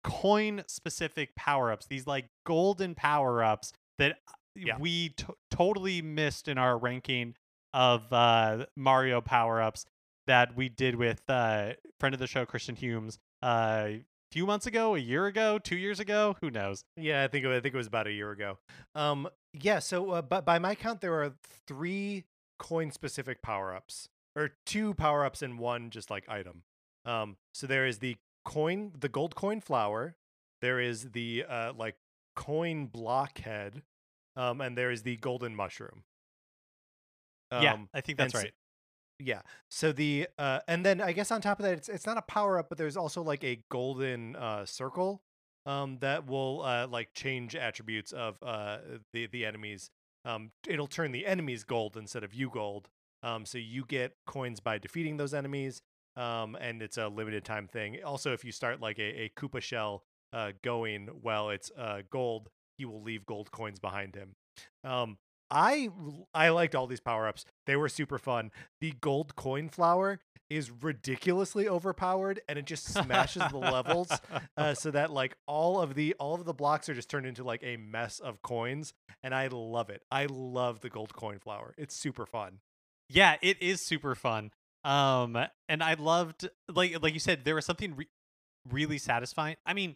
[0.03, 1.85] coin specific power ups?
[1.85, 4.77] These like golden power ups that uh, Yeah.
[4.77, 7.35] we to- totally missed in our ranking
[7.73, 9.85] of uh, Mario power ups
[10.27, 14.65] that we did with uh, friend of the show Christian Humes uh, a few months
[14.65, 16.83] ago, a year ago, two years ago, who knows?
[16.95, 18.57] Yeah, I think it, I think it was about a year ago.
[18.95, 19.79] Um, yeah.
[19.79, 21.33] So, uh, but by my count, there are
[21.67, 22.25] three
[22.59, 26.63] coin specific power ups, or two power ups and one just like item.
[27.05, 30.15] Um, so there is the coin, the gold coin flower.
[30.61, 31.95] There is the uh like
[32.35, 33.81] coin blockhead,
[34.35, 36.03] um, and there is the golden mushroom.
[37.51, 38.53] yeah, Um, I think that's and right.
[39.23, 39.41] Yeah.
[39.69, 42.21] So the uh and then I guess on top of that it's it's not a
[42.21, 45.21] power up but there's also like a golden uh circle
[45.65, 48.77] um that will uh like change attributes of uh
[49.13, 49.89] the the enemies.
[50.25, 52.89] Um it'll turn the enemies gold instead of you gold.
[53.23, 55.81] Um so you get coins by defeating those enemies.
[56.15, 58.03] Um and it's a limited time thing.
[58.03, 60.03] Also if you start like a, a Koopa shell
[60.33, 64.35] uh going while it's uh gold, he will leave gold coins behind him.
[64.83, 65.17] Um
[65.51, 65.89] I
[66.33, 67.45] I liked all these power ups.
[67.67, 73.43] They were super fun the gold coin flower is ridiculously overpowered and it just smashes
[73.51, 74.11] the levels
[74.57, 77.41] uh, so that like all of the all of the blocks are just turned into
[77.43, 78.93] like a mess of coins
[79.23, 82.59] and i love it i love the gold coin flower it's super fun
[83.09, 84.51] Yeah, it is super fun.
[84.83, 85.37] Um,
[85.69, 88.07] and I loved like like you said, there was something re-
[88.69, 89.55] really satisfying.
[89.65, 89.95] I mean,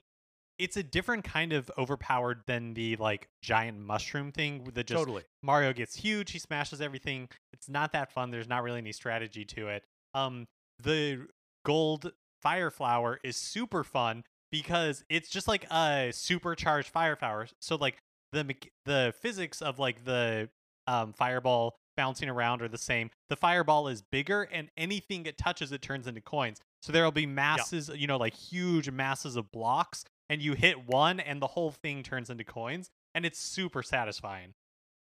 [0.58, 5.24] it's a different kind of overpowered than the like giant mushroom thing that just totally
[5.44, 7.30] Mario gets huge, he smashes everything.
[7.54, 8.32] It's not that fun.
[8.32, 9.84] There's not really any strategy to it.
[10.14, 10.48] Um,
[10.82, 11.28] the
[11.66, 17.48] gold fire flower is super fun because it's just like a supercharged fire flower.
[17.60, 17.98] So like
[18.32, 20.50] the the physics of like the
[20.88, 23.10] um, fireball bouncing around are the same.
[23.30, 26.60] The fireball is bigger, and anything it touches, it turns into coins.
[26.82, 30.88] So there will be masses, you know, like huge masses of blocks, and you hit
[30.88, 34.54] one, and the whole thing turns into coins, and it's super satisfying.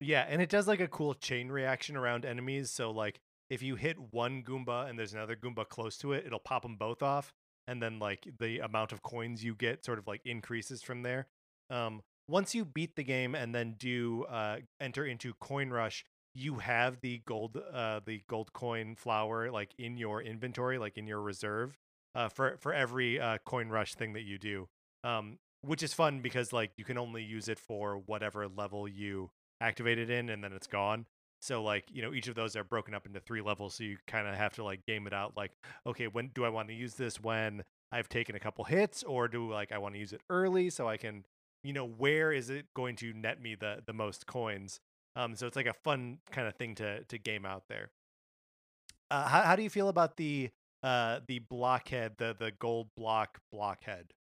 [0.01, 3.19] yeah and it does like a cool chain reaction around enemies so like
[3.51, 6.77] if you hit one goomba and there's another goomba close to it it'll pop them
[6.77, 7.33] both off
[7.67, 11.27] and then like the amount of coins you get sort of like increases from there
[11.71, 16.05] um once you beat the game and then do uh enter into coin rush
[16.35, 21.09] you have the gold uh the gold coin flower like in your inventory like in
[21.09, 21.77] your reserve
[22.15, 24.69] uh for for every uh coin rush thing that you do
[25.05, 29.31] um which is fun because like you can only use it for whatever level you
[29.61, 31.07] activate it in and then it's gone.
[31.41, 33.97] So like you know each of those are broken up into three levels so you
[34.07, 35.53] kind of have to like game it out like
[35.87, 39.29] okay when do i want to use this when i've taken a couple hits or
[39.29, 41.23] do like i want to use it early so i can
[41.63, 44.81] you know where is it going to net me the the most coins?
[45.17, 47.91] Um so it's like a fun kind of thing to to game out there.
[49.11, 50.51] Uh how, how do you feel about the
[50.83, 54.13] uh the blockhead the the gold block blockhead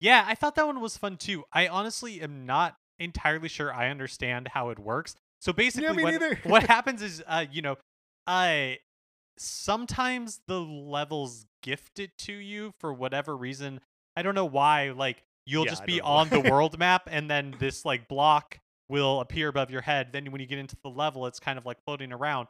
[0.00, 1.44] Yeah, I thought that one was fun too.
[1.52, 5.14] I honestly am not entirely sure I understand how it works.
[5.40, 7.76] So basically, me what, what happens is, uh, you know,
[8.26, 8.78] I
[9.38, 13.80] sometimes the levels gift it to you for whatever reason.
[14.16, 14.90] I don't know why.
[14.90, 19.20] Like you'll Yeah, just be on the world map, and then this like block will
[19.20, 20.12] appear above your head.
[20.12, 22.48] Then when you get into the level, it's kind of like floating around.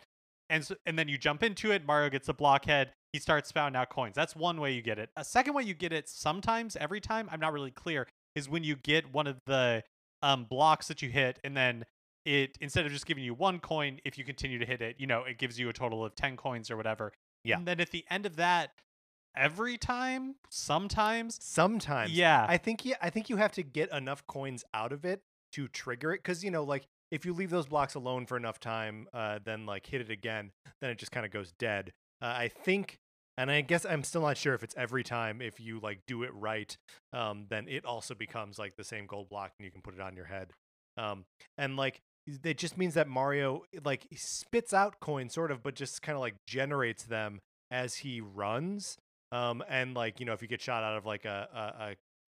[0.51, 1.86] And so, and then you jump into it.
[1.86, 2.90] Mario gets a blockhead.
[3.12, 4.14] He starts spouting out coins.
[4.14, 5.11] That's one way you get it.
[5.16, 8.64] A second way you get it sometimes, every time, I'm not really clear, is when
[8.64, 9.82] you get one of the
[10.22, 11.84] um, blocks that you hit, and then
[12.26, 15.07] it instead of just giving you one coin, if you continue to hit it, you
[15.07, 17.12] know, it gives you a total of ten coins or whatever.
[17.44, 17.57] Yeah.
[17.57, 18.72] And then at the end of that,
[19.36, 24.26] every time, sometimes, sometimes yeah, I think yeah, I think you have to get enough
[24.26, 25.22] coins out of it
[25.53, 28.61] to trigger it because you know like if you leave those blocks alone for enough
[28.61, 31.93] time, uh, then like hit it again, then it just kind of goes dead.
[32.23, 32.99] Uh, I think,
[33.37, 35.41] and I guess I'm still not sure if it's every time.
[35.41, 36.77] If you like do it right,
[37.13, 40.01] um, then it also becomes like the same gold block, and you can put it
[40.01, 40.53] on your head.
[40.97, 41.25] Um,
[41.57, 42.01] and like
[42.45, 46.21] it just means that Mario like spits out coins, sort of, but just kind of
[46.21, 47.41] like generates them
[47.71, 48.99] as he runs.
[49.33, 51.49] Um, and like you know, if you get shot out of like a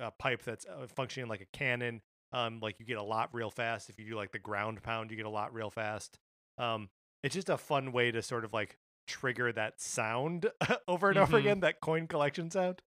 [0.00, 2.00] a, a, a pipe that's uh, functioning like a cannon,
[2.32, 3.88] um, like you get a lot real fast.
[3.90, 6.18] If you do like the ground pound, you get a lot real fast.
[6.58, 6.88] Um,
[7.22, 8.76] it's just a fun way to sort of like
[9.06, 10.50] trigger that sound
[10.88, 11.40] over and over Mhm.
[11.40, 12.82] again, that coin collection sound.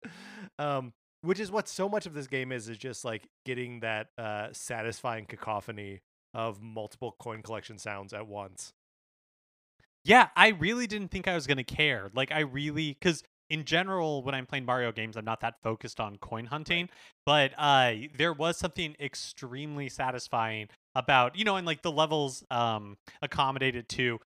[0.59, 4.09] Um, which is what so much of this game is, is just like getting that
[4.19, 6.01] uh, satisfying cacophony
[6.35, 8.73] of multiple coin collection sounds at once.
[10.05, 12.11] Yeah, I really didn't think I was going to care.
[12.13, 13.23] Like, I really, because
[13.53, 16.89] in general, when I'm playing Mario games, I'm not that focused on coin hunting.
[17.27, 22.97] But uh, there was something extremely satisfying about, you know, and like the levels um,
[23.21, 24.19] accommodated to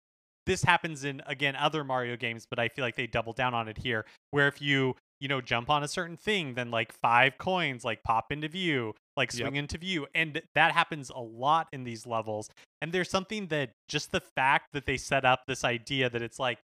[0.44, 3.66] this happens in again other Mario games, but I feel like they double down on
[3.66, 7.38] it here, where if you you know jump on a certain thing, then like five
[7.38, 9.42] coins like pop into view, like Yep.
[9.46, 12.50] swing into view, and that happens a lot in these levels.
[12.82, 16.38] And there's something that just the fact that they set up this idea that it's
[16.38, 16.58] like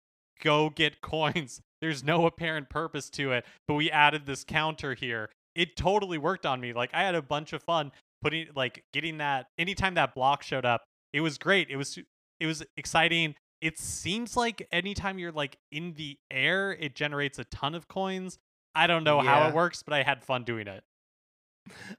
[0.43, 1.61] go get coins.
[1.81, 5.31] There's no apparent purpose to it, but we added this counter here.
[5.55, 6.73] It totally worked on me.
[6.73, 10.65] Like I had a bunch of fun putting like getting that anytime that block showed
[10.65, 10.85] up.
[11.13, 11.69] It was great.
[11.71, 11.99] It was
[12.41, 13.35] it was exciting.
[13.61, 18.39] It seems like anytime you're like in the air, it generates a ton of coins.
[18.75, 20.85] I don't know how it works, but I had fun doing it.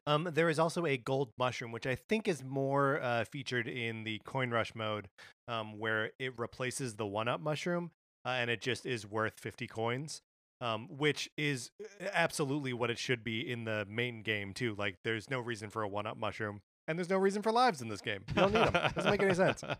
[0.05, 4.03] Um, there is also a gold mushroom, which I think is more uh, featured in
[4.03, 5.09] the coin rush mode,
[5.47, 7.91] um, where it replaces the one up mushroom,
[8.27, 10.21] uh, and it just is worth fifty coins,
[10.61, 14.75] um, which is uh, absolutely what it should be in the main game too.
[14.77, 17.81] Like, there's no reason for a one up mushroom, and there's no reason for lives
[17.81, 18.23] in this game.
[18.27, 18.91] You don't need them.
[18.95, 19.63] Doesn't make any sense.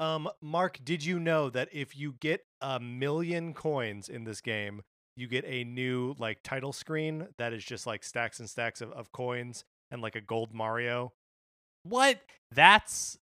[0.00, 4.82] Um, Mark, did you know that if you get a million coins in this game,
[5.16, 8.92] you get a new like title screen that is just like stacks and stacks of,
[8.92, 11.12] of coins and like a gold Mario?
[11.82, 12.20] What?
[12.52, 13.27] That's y-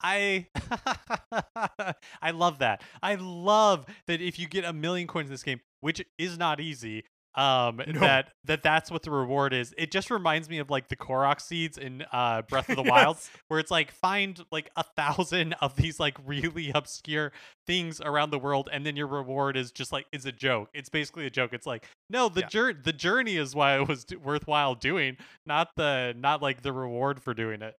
[0.00, 0.46] I
[2.22, 2.82] I love that.
[3.02, 6.60] I love that if you get a million coins in this game, which is not
[6.60, 7.04] easy,
[7.34, 8.00] um No.
[8.00, 9.74] that that that's what the reward is.
[9.76, 13.18] It just reminds me of like the Korok seeds in uh Breath of the Wild
[13.48, 17.32] where it's like find like a thousand of these like really obscure
[17.66, 20.88] things around the world and then your reward is just like is a joke it's
[20.88, 22.46] basically a joke it's like no the Yeah.
[22.48, 27.20] jour- the journey is why it was worthwhile doing not the not like the reward
[27.22, 27.74] for doing it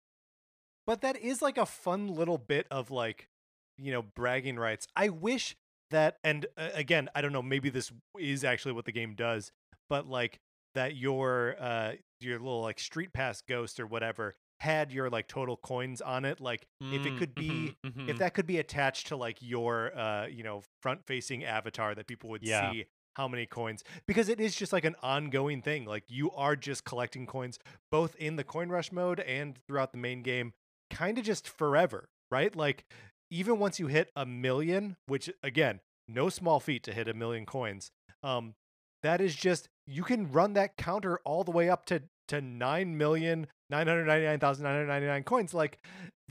[0.89, 3.28] But that is like a fun little bit of like,
[3.76, 4.86] you know, bragging rights.
[4.97, 5.55] I wish
[5.91, 9.53] that, and uh, again, I don't know, maybe this is actually what the game does,
[9.91, 10.39] but like
[10.74, 15.59] that your uh your little like street pass ghost or whatever had your like total
[15.59, 16.41] coins on it.
[16.41, 18.09] Like if it Mm, could be mhm, mhm.
[18.09, 22.07] if that could be attached to like your uh you know front facing avatar that
[22.07, 22.70] people would Yeah.
[22.70, 22.86] see
[23.16, 26.84] how many coins because it is just like an ongoing thing like you are just
[26.84, 27.59] collecting coins
[27.91, 30.53] both in the coin rush mode and throughout the main game
[30.91, 32.55] kind of just forever right?
[32.55, 32.84] Like
[33.30, 37.45] even once you hit a million which again no small feat to hit a million
[37.45, 37.91] coins
[38.22, 38.55] um
[39.03, 42.97] that is just you can run that counter all the way up to to 9
[42.97, 45.78] million 999,999 coins like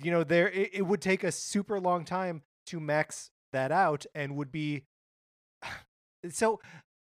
[0.02, 4.06] you know there it, it would take a super long time to max that out
[4.16, 4.84] and would be
[6.30, 6.60] so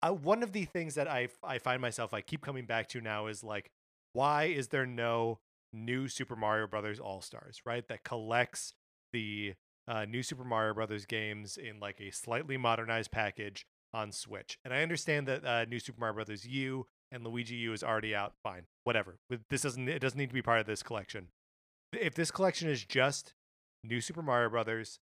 [0.02, 3.00] uh, one of the things that I I find myself I keep coming back to
[3.00, 3.70] now is like
[4.12, 5.40] why is there no
[5.72, 7.86] new Super Mario Brothers All Stars right?
[7.88, 8.74] That collects
[9.12, 9.54] the
[9.88, 14.58] uh, new Super Mario Brothers games in like a slightly modernized package on Switch.
[14.64, 18.14] And I understand that uh, new Super Mario Brothers U and Luigi U is already
[18.14, 19.16] out fine whatever.
[19.50, 21.28] This doesn't it doesn't need to be part of this collection.
[21.92, 23.34] If this collection is just
[23.82, 25.00] new Super Mario Brothers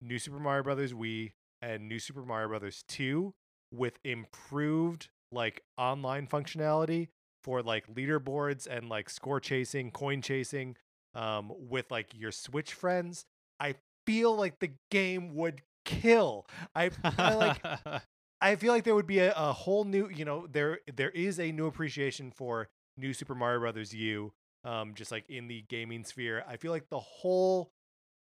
[0.00, 3.34] New Super Mario Brothers Wii and New Super Mario Brothers 2
[3.72, 7.08] with improved like online functionality
[7.42, 10.76] for like leaderboards and like score chasing, coin chasing
[11.14, 13.24] um with like your Switch friends,
[13.60, 13.74] I
[14.06, 16.46] feel like the game would kill.
[16.74, 17.62] I, I like
[18.40, 21.40] I feel like there would be a, a whole new, you know, there there is
[21.40, 24.32] a new appreciation for new Super Mario Brothers U,
[24.64, 26.44] um, just like in the gaming sphere.
[26.46, 27.70] I feel like the whole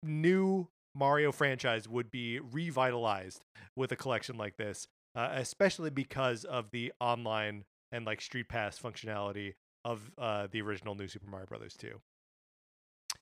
[0.03, 3.41] new Mario franchise would be revitalized
[3.77, 8.79] with a collection like this, uh, especially because of the online and like Street Pass
[8.79, 12.01] functionality of uh, the original New Super Mario Brothers 2.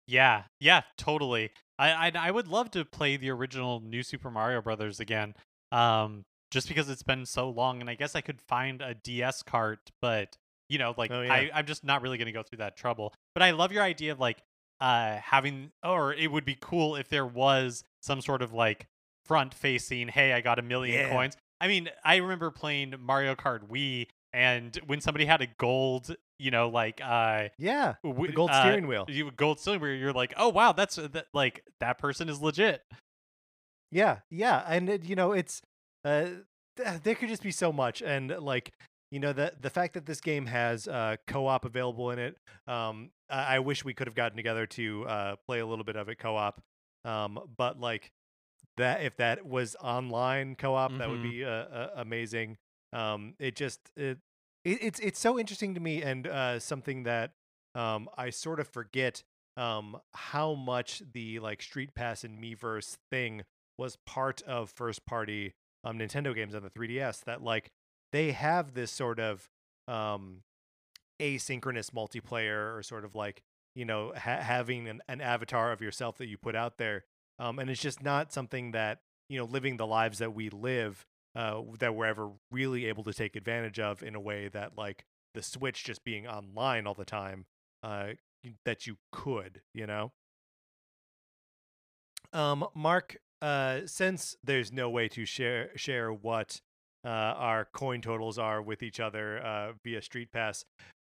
[0.07, 1.51] Yeah, yeah, totally.
[1.79, 5.35] I, I I would love to play the original New Super Mario Brothers again.
[5.73, 9.43] Um, just because it's been so long, and I guess I could find a DS
[9.43, 10.37] cart, but
[10.68, 11.33] you know, like Oh, yeah.
[11.33, 13.14] I I'm just not really gonna go through that trouble.
[13.35, 14.39] But I love your idea of like
[14.81, 18.87] uh having, or it would be cool if there was some sort of like
[19.25, 20.09] front facing.
[20.09, 21.11] Hey, I got a million Yeah.
[21.11, 21.37] coins.
[21.61, 26.51] I mean, I remember playing Mario Kart Wii, and when somebody had a gold, you
[26.51, 29.07] know, like uh Yeah, w- the gold uh, steering wheel.
[29.09, 29.95] you gold steering wheel.
[29.95, 32.83] You're like, oh wow, that's uh, that, like that person is legit.
[33.91, 35.62] Yeah, yeah, and it, you know, it's
[36.05, 36.26] uh,
[36.76, 38.72] th- there could just be so much, and like
[39.11, 42.37] you know, the the fact that this game has uh, co-op available in it,
[42.68, 45.97] um, I, I wish we could have gotten together to uh, play a little bit
[45.97, 46.61] of it co-op,
[47.05, 48.11] um, but like
[48.76, 51.31] that, if that was online co-op, that would Mhm.
[51.33, 52.57] be uh, uh, amazing.
[52.93, 54.18] Um, it just it,
[54.64, 57.32] it it's it's so interesting to me, and uh, something that
[57.74, 59.22] um, I sort of forget
[59.57, 63.43] um, how much the like Street Pass and Miiverse thing
[63.78, 67.70] was part of first party um, Nintendo games on the 3DS that like
[68.12, 69.49] they have this sort of
[69.88, 70.43] um,
[71.20, 73.43] asynchronous multiplayer or sort of like
[73.74, 77.05] you know ha- having an, an avatar of yourself that you put out there
[77.38, 81.07] um, and it's just not something that you know living the lives that we live
[81.35, 85.05] uh, that we're ever really able to take advantage of in a way that like
[85.35, 87.47] the Switch just being online all the time
[87.83, 88.09] uh,
[88.64, 90.12] that you could, you know.
[92.33, 96.61] Um, Mark, uh, since there's no way to share share what
[97.05, 100.64] uh, our coin totals are with each other uh, via Street Pass,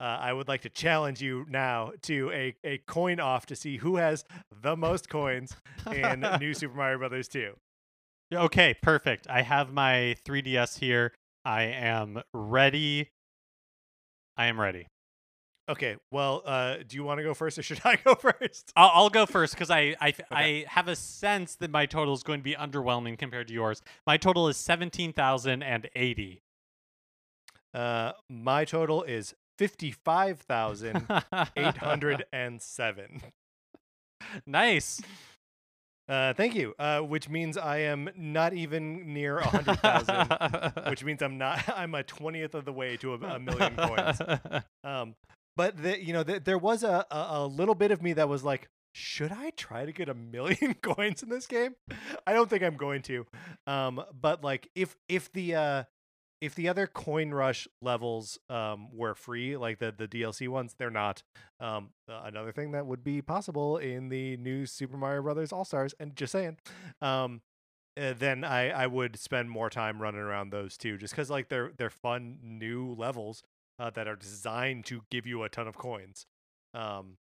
[0.01, 3.77] uh, I would like to challenge you now to a, a coin off to see
[3.77, 4.25] who has
[4.63, 5.55] the most coins
[5.93, 7.55] in New Super Mario Brothers 2.
[8.35, 9.27] Okay, perfect.
[9.29, 11.13] I have my 3DS here.
[11.45, 13.11] I am ready.
[14.37, 14.87] I am ready.
[15.67, 18.73] Okay, well, uh, do you want to go first or should I go first?
[18.77, 22.23] I'll, I'll go first because I I, I have a sense that my total is
[22.23, 23.81] going to be underwhelming compared to yours.
[24.07, 26.43] My total is seventeen thousand and eighty.
[27.73, 31.07] Uh, my total is fifty-five thousand
[31.57, 33.23] eight hundred and seven.
[34.47, 35.01] nice.
[36.09, 36.75] Uh, thank you.
[36.79, 40.91] Uh, which means I am not even near a hundred thousand.
[40.91, 41.65] which means I'm not.
[41.77, 44.19] I'm a twentieth of the way to a, a million coins.
[44.85, 45.15] Um,
[45.57, 48.29] but the, you know, the, there was a, a a little bit of me that
[48.29, 51.75] was like, should I try to get a million coins in this game?
[52.27, 53.27] I don't think I'm going to.
[53.67, 55.85] Um, but like, if if the uh,
[56.45, 60.91] if the other coin rush levels um, were free, like the the DLC ones, they're
[60.91, 61.23] not.
[61.59, 65.95] Um, another thing that would be possible in the new Super Mario Brothers All Stars,
[65.99, 66.59] and just saying,
[67.01, 67.41] um,
[67.99, 71.49] uh, then I I would spend more time running around those too, just because like
[71.49, 73.43] they're they're fun new levels
[73.79, 76.27] uh, that are designed to give you a ton of coins.
[76.75, 77.17] Um,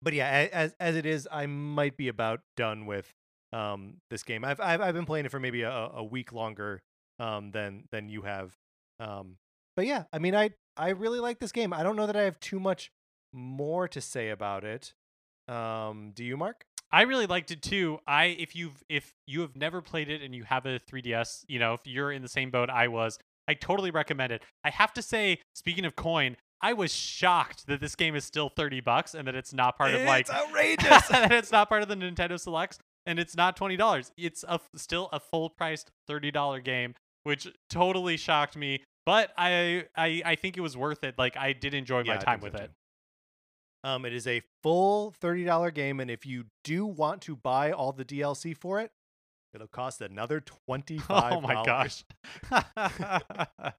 [0.00, 3.12] but yeah, as as it is, I might be about done with
[3.52, 4.42] um this game.
[4.44, 6.80] I've I've, I've been playing it for maybe a, a week longer
[7.18, 8.56] um than than you have.
[9.00, 9.36] Um,
[9.76, 11.72] but yeah, I mean, I I really like this game.
[11.72, 12.90] I don't know that I have too much
[13.32, 14.92] more to say about it.
[15.46, 16.64] Um, do you, Mark?
[16.90, 17.98] I really liked it too.
[18.06, 21.58] I if you've if you have never played it and you have a 3DS, you
[21.58, 24.42] know, if you're in the same boat I was, I totally recommend it.
[24.64, 28.48] I have to say, speaking of coin, I was shocked that this game is still
[28.48, 31.08] 30 bucks and that it's not part of like it's outrageous.
[31.08, 34.10] that it's not part of the Nintendo Selects and it's not $20.
[34.16, 36.94] It's a, still a full priced $30 game,
[37.24, 41.16] which totally shocked me, but I I I think it was worth it.
[41.18, 42.70] Like I did enjoy Yeah, my time with so, it.
[43.84, 47.72] Um, it is a full thirty dollar game, and if you do want to buy
[47.72, 48.90] all the DLC for it,
[49.54, 51.32] it'll cost another twenty five.
[51.32, 52.04] Oh my gosh.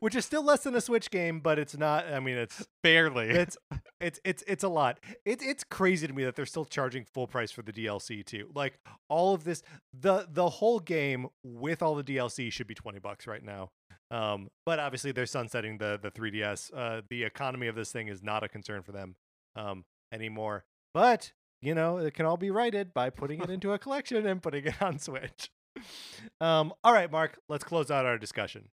[0.00, 2.06] which is still less than a Switch game, but it's not.
[2.12, 3.28] I mean, it's Barely.
[3.30, 3.56] it's
[4.00, 5.00] it's it's it's a lot.
[5.24, 8.50] It's it's crazy to me that they're still charging full price for the DLC too.
[8.54, 8.78] Like
[9.08, 9.62] all of this,
[9.92, 13.70] the the whole game with all the DLC should be twenty bucks right now.
[14.10, 16.70] Um, but obviously they're sunsetting the the 3DS.
[16.76, 19.16] Uh, the economy of this thing is not a concern for them
[19.56, 20.64] um anymore.
[20.94, 24.42] But you know, it can all be righted by putting it into a collection and
[24.42, 25.50] putting it on Switch.
[26.40, 28.68] Um, all right, Mark, let's close out our discussion.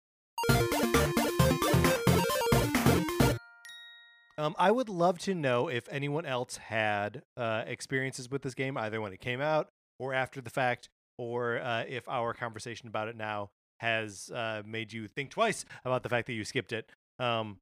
[4.38, 8.76] Um, I would love to know if anyone else had uh, experiences with this game,
[8.76, 9.68] either when it came out
[9.98, 13.48] or after the fact, or uh, if our conversation about it now
[13.80, 16.90] has uh, made you think twice about the fact that you skipped it.
[17.18, 17.58] Um,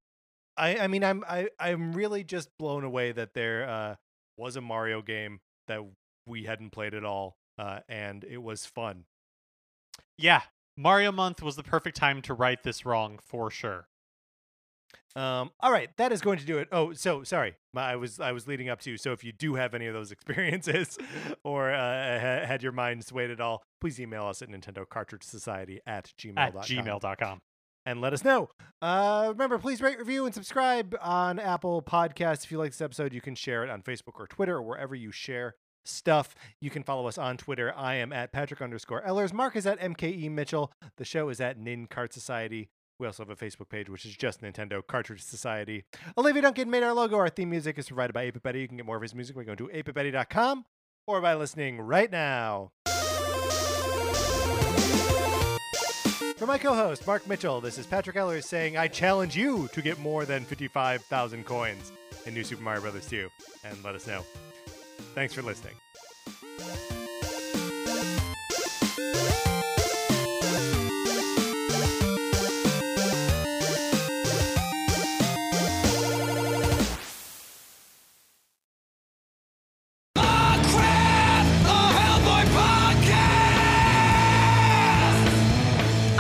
[0.57, 3.95] I, I mean, I'm I, I'm really just blown away that there uh,
[4.37, 5.81] was a Mario game that
[6.27, 9.05] we hadn't played at all, uh, and it was fun.
[10.19, 10.43] yeah.
[10.77, 13.87] Mario Month was the perfect time to right this wrong for sure.
[15.17, 16.69] Um, all right, that is going to do it.
[16.73, 18.97] Oh, so sorry, I was I was leading up to.
[18.97, 20.99] So if you do have any of those experiences,
[21.45, 25.23] or uh, ha- had your mind swayed at all, please email us at Nintendo Cartridge
[25.23, 27.39] Society at gmail At gmail.com.
[27.87, 28.49] and let us know.
[28.83, 32.45] Uh, remember, please rate, review, and subscribe on Apple Podcasts.
[32.45, 34.95] If you like this episode, you can share it on Facebook or Twitter or wherever
[34.97, 35.55] you share
[35.85, 36.35] stuff.
[36.61, 37.73] You can follow us on Twitter.
[37.77, 39.33] I am at Patrick underscore Ellers.
[39.33, 40.73] Mark is at MKE Mitchell.
[40.97, 42.69] The show is at Nin Cart Society.
[42.99, 45.85] We also have a Facebook page, which is just Nintendo Cartridge Society.
[46.17, 47.17] Olivia Duncan made our logo.
[47.17, 49.45] Our theme music is provided by 8 You can get more of his music by
[49.45, 49.89] going to 8
[51.07, 52.73] or by listening right now.
[56.37, 59.81] For my co host, Mark Mitchell, this is Patrick Ellers saying, I challenge you to
[59.81, 61.93] get more than 55,000 coins
[62.27, 63.07] in New Super Mario Bros.
[63.07, 63.29] 2
[63.65, 64.25] and let us know.
[65.15, 65.75] Thanks for listening.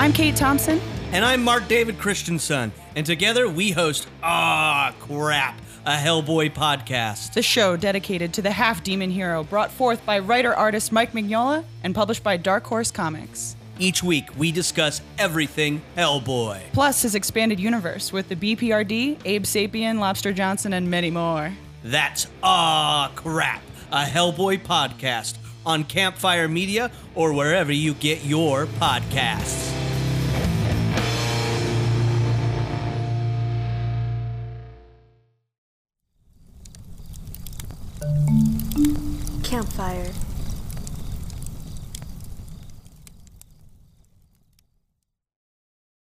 [0.05, 0.83] I'm Kate Thompson,
[1.13, 7.33] And I'm Mark David Christensen, and together we host Ah Crap, a Hellboy podcast.
[7.33, 11.65] The show dedicated to the half demon hero brought forth by writer artist Mike Mignola
[11.83, 13.57] and published by Dark Horse Comics.
[13.79, 16.61] Each week we discuss everything Hellboy.
[16.75, 21.51] Plus his expanded universe with the BPRD, Abe Sapien, Lobster Johnson, and many more.
[21.83, 29.74] That's Ah Crap, a Hellboy podcast on Campfire Media or wherever you get your podcasts.
[39.65, 40.34] Campfire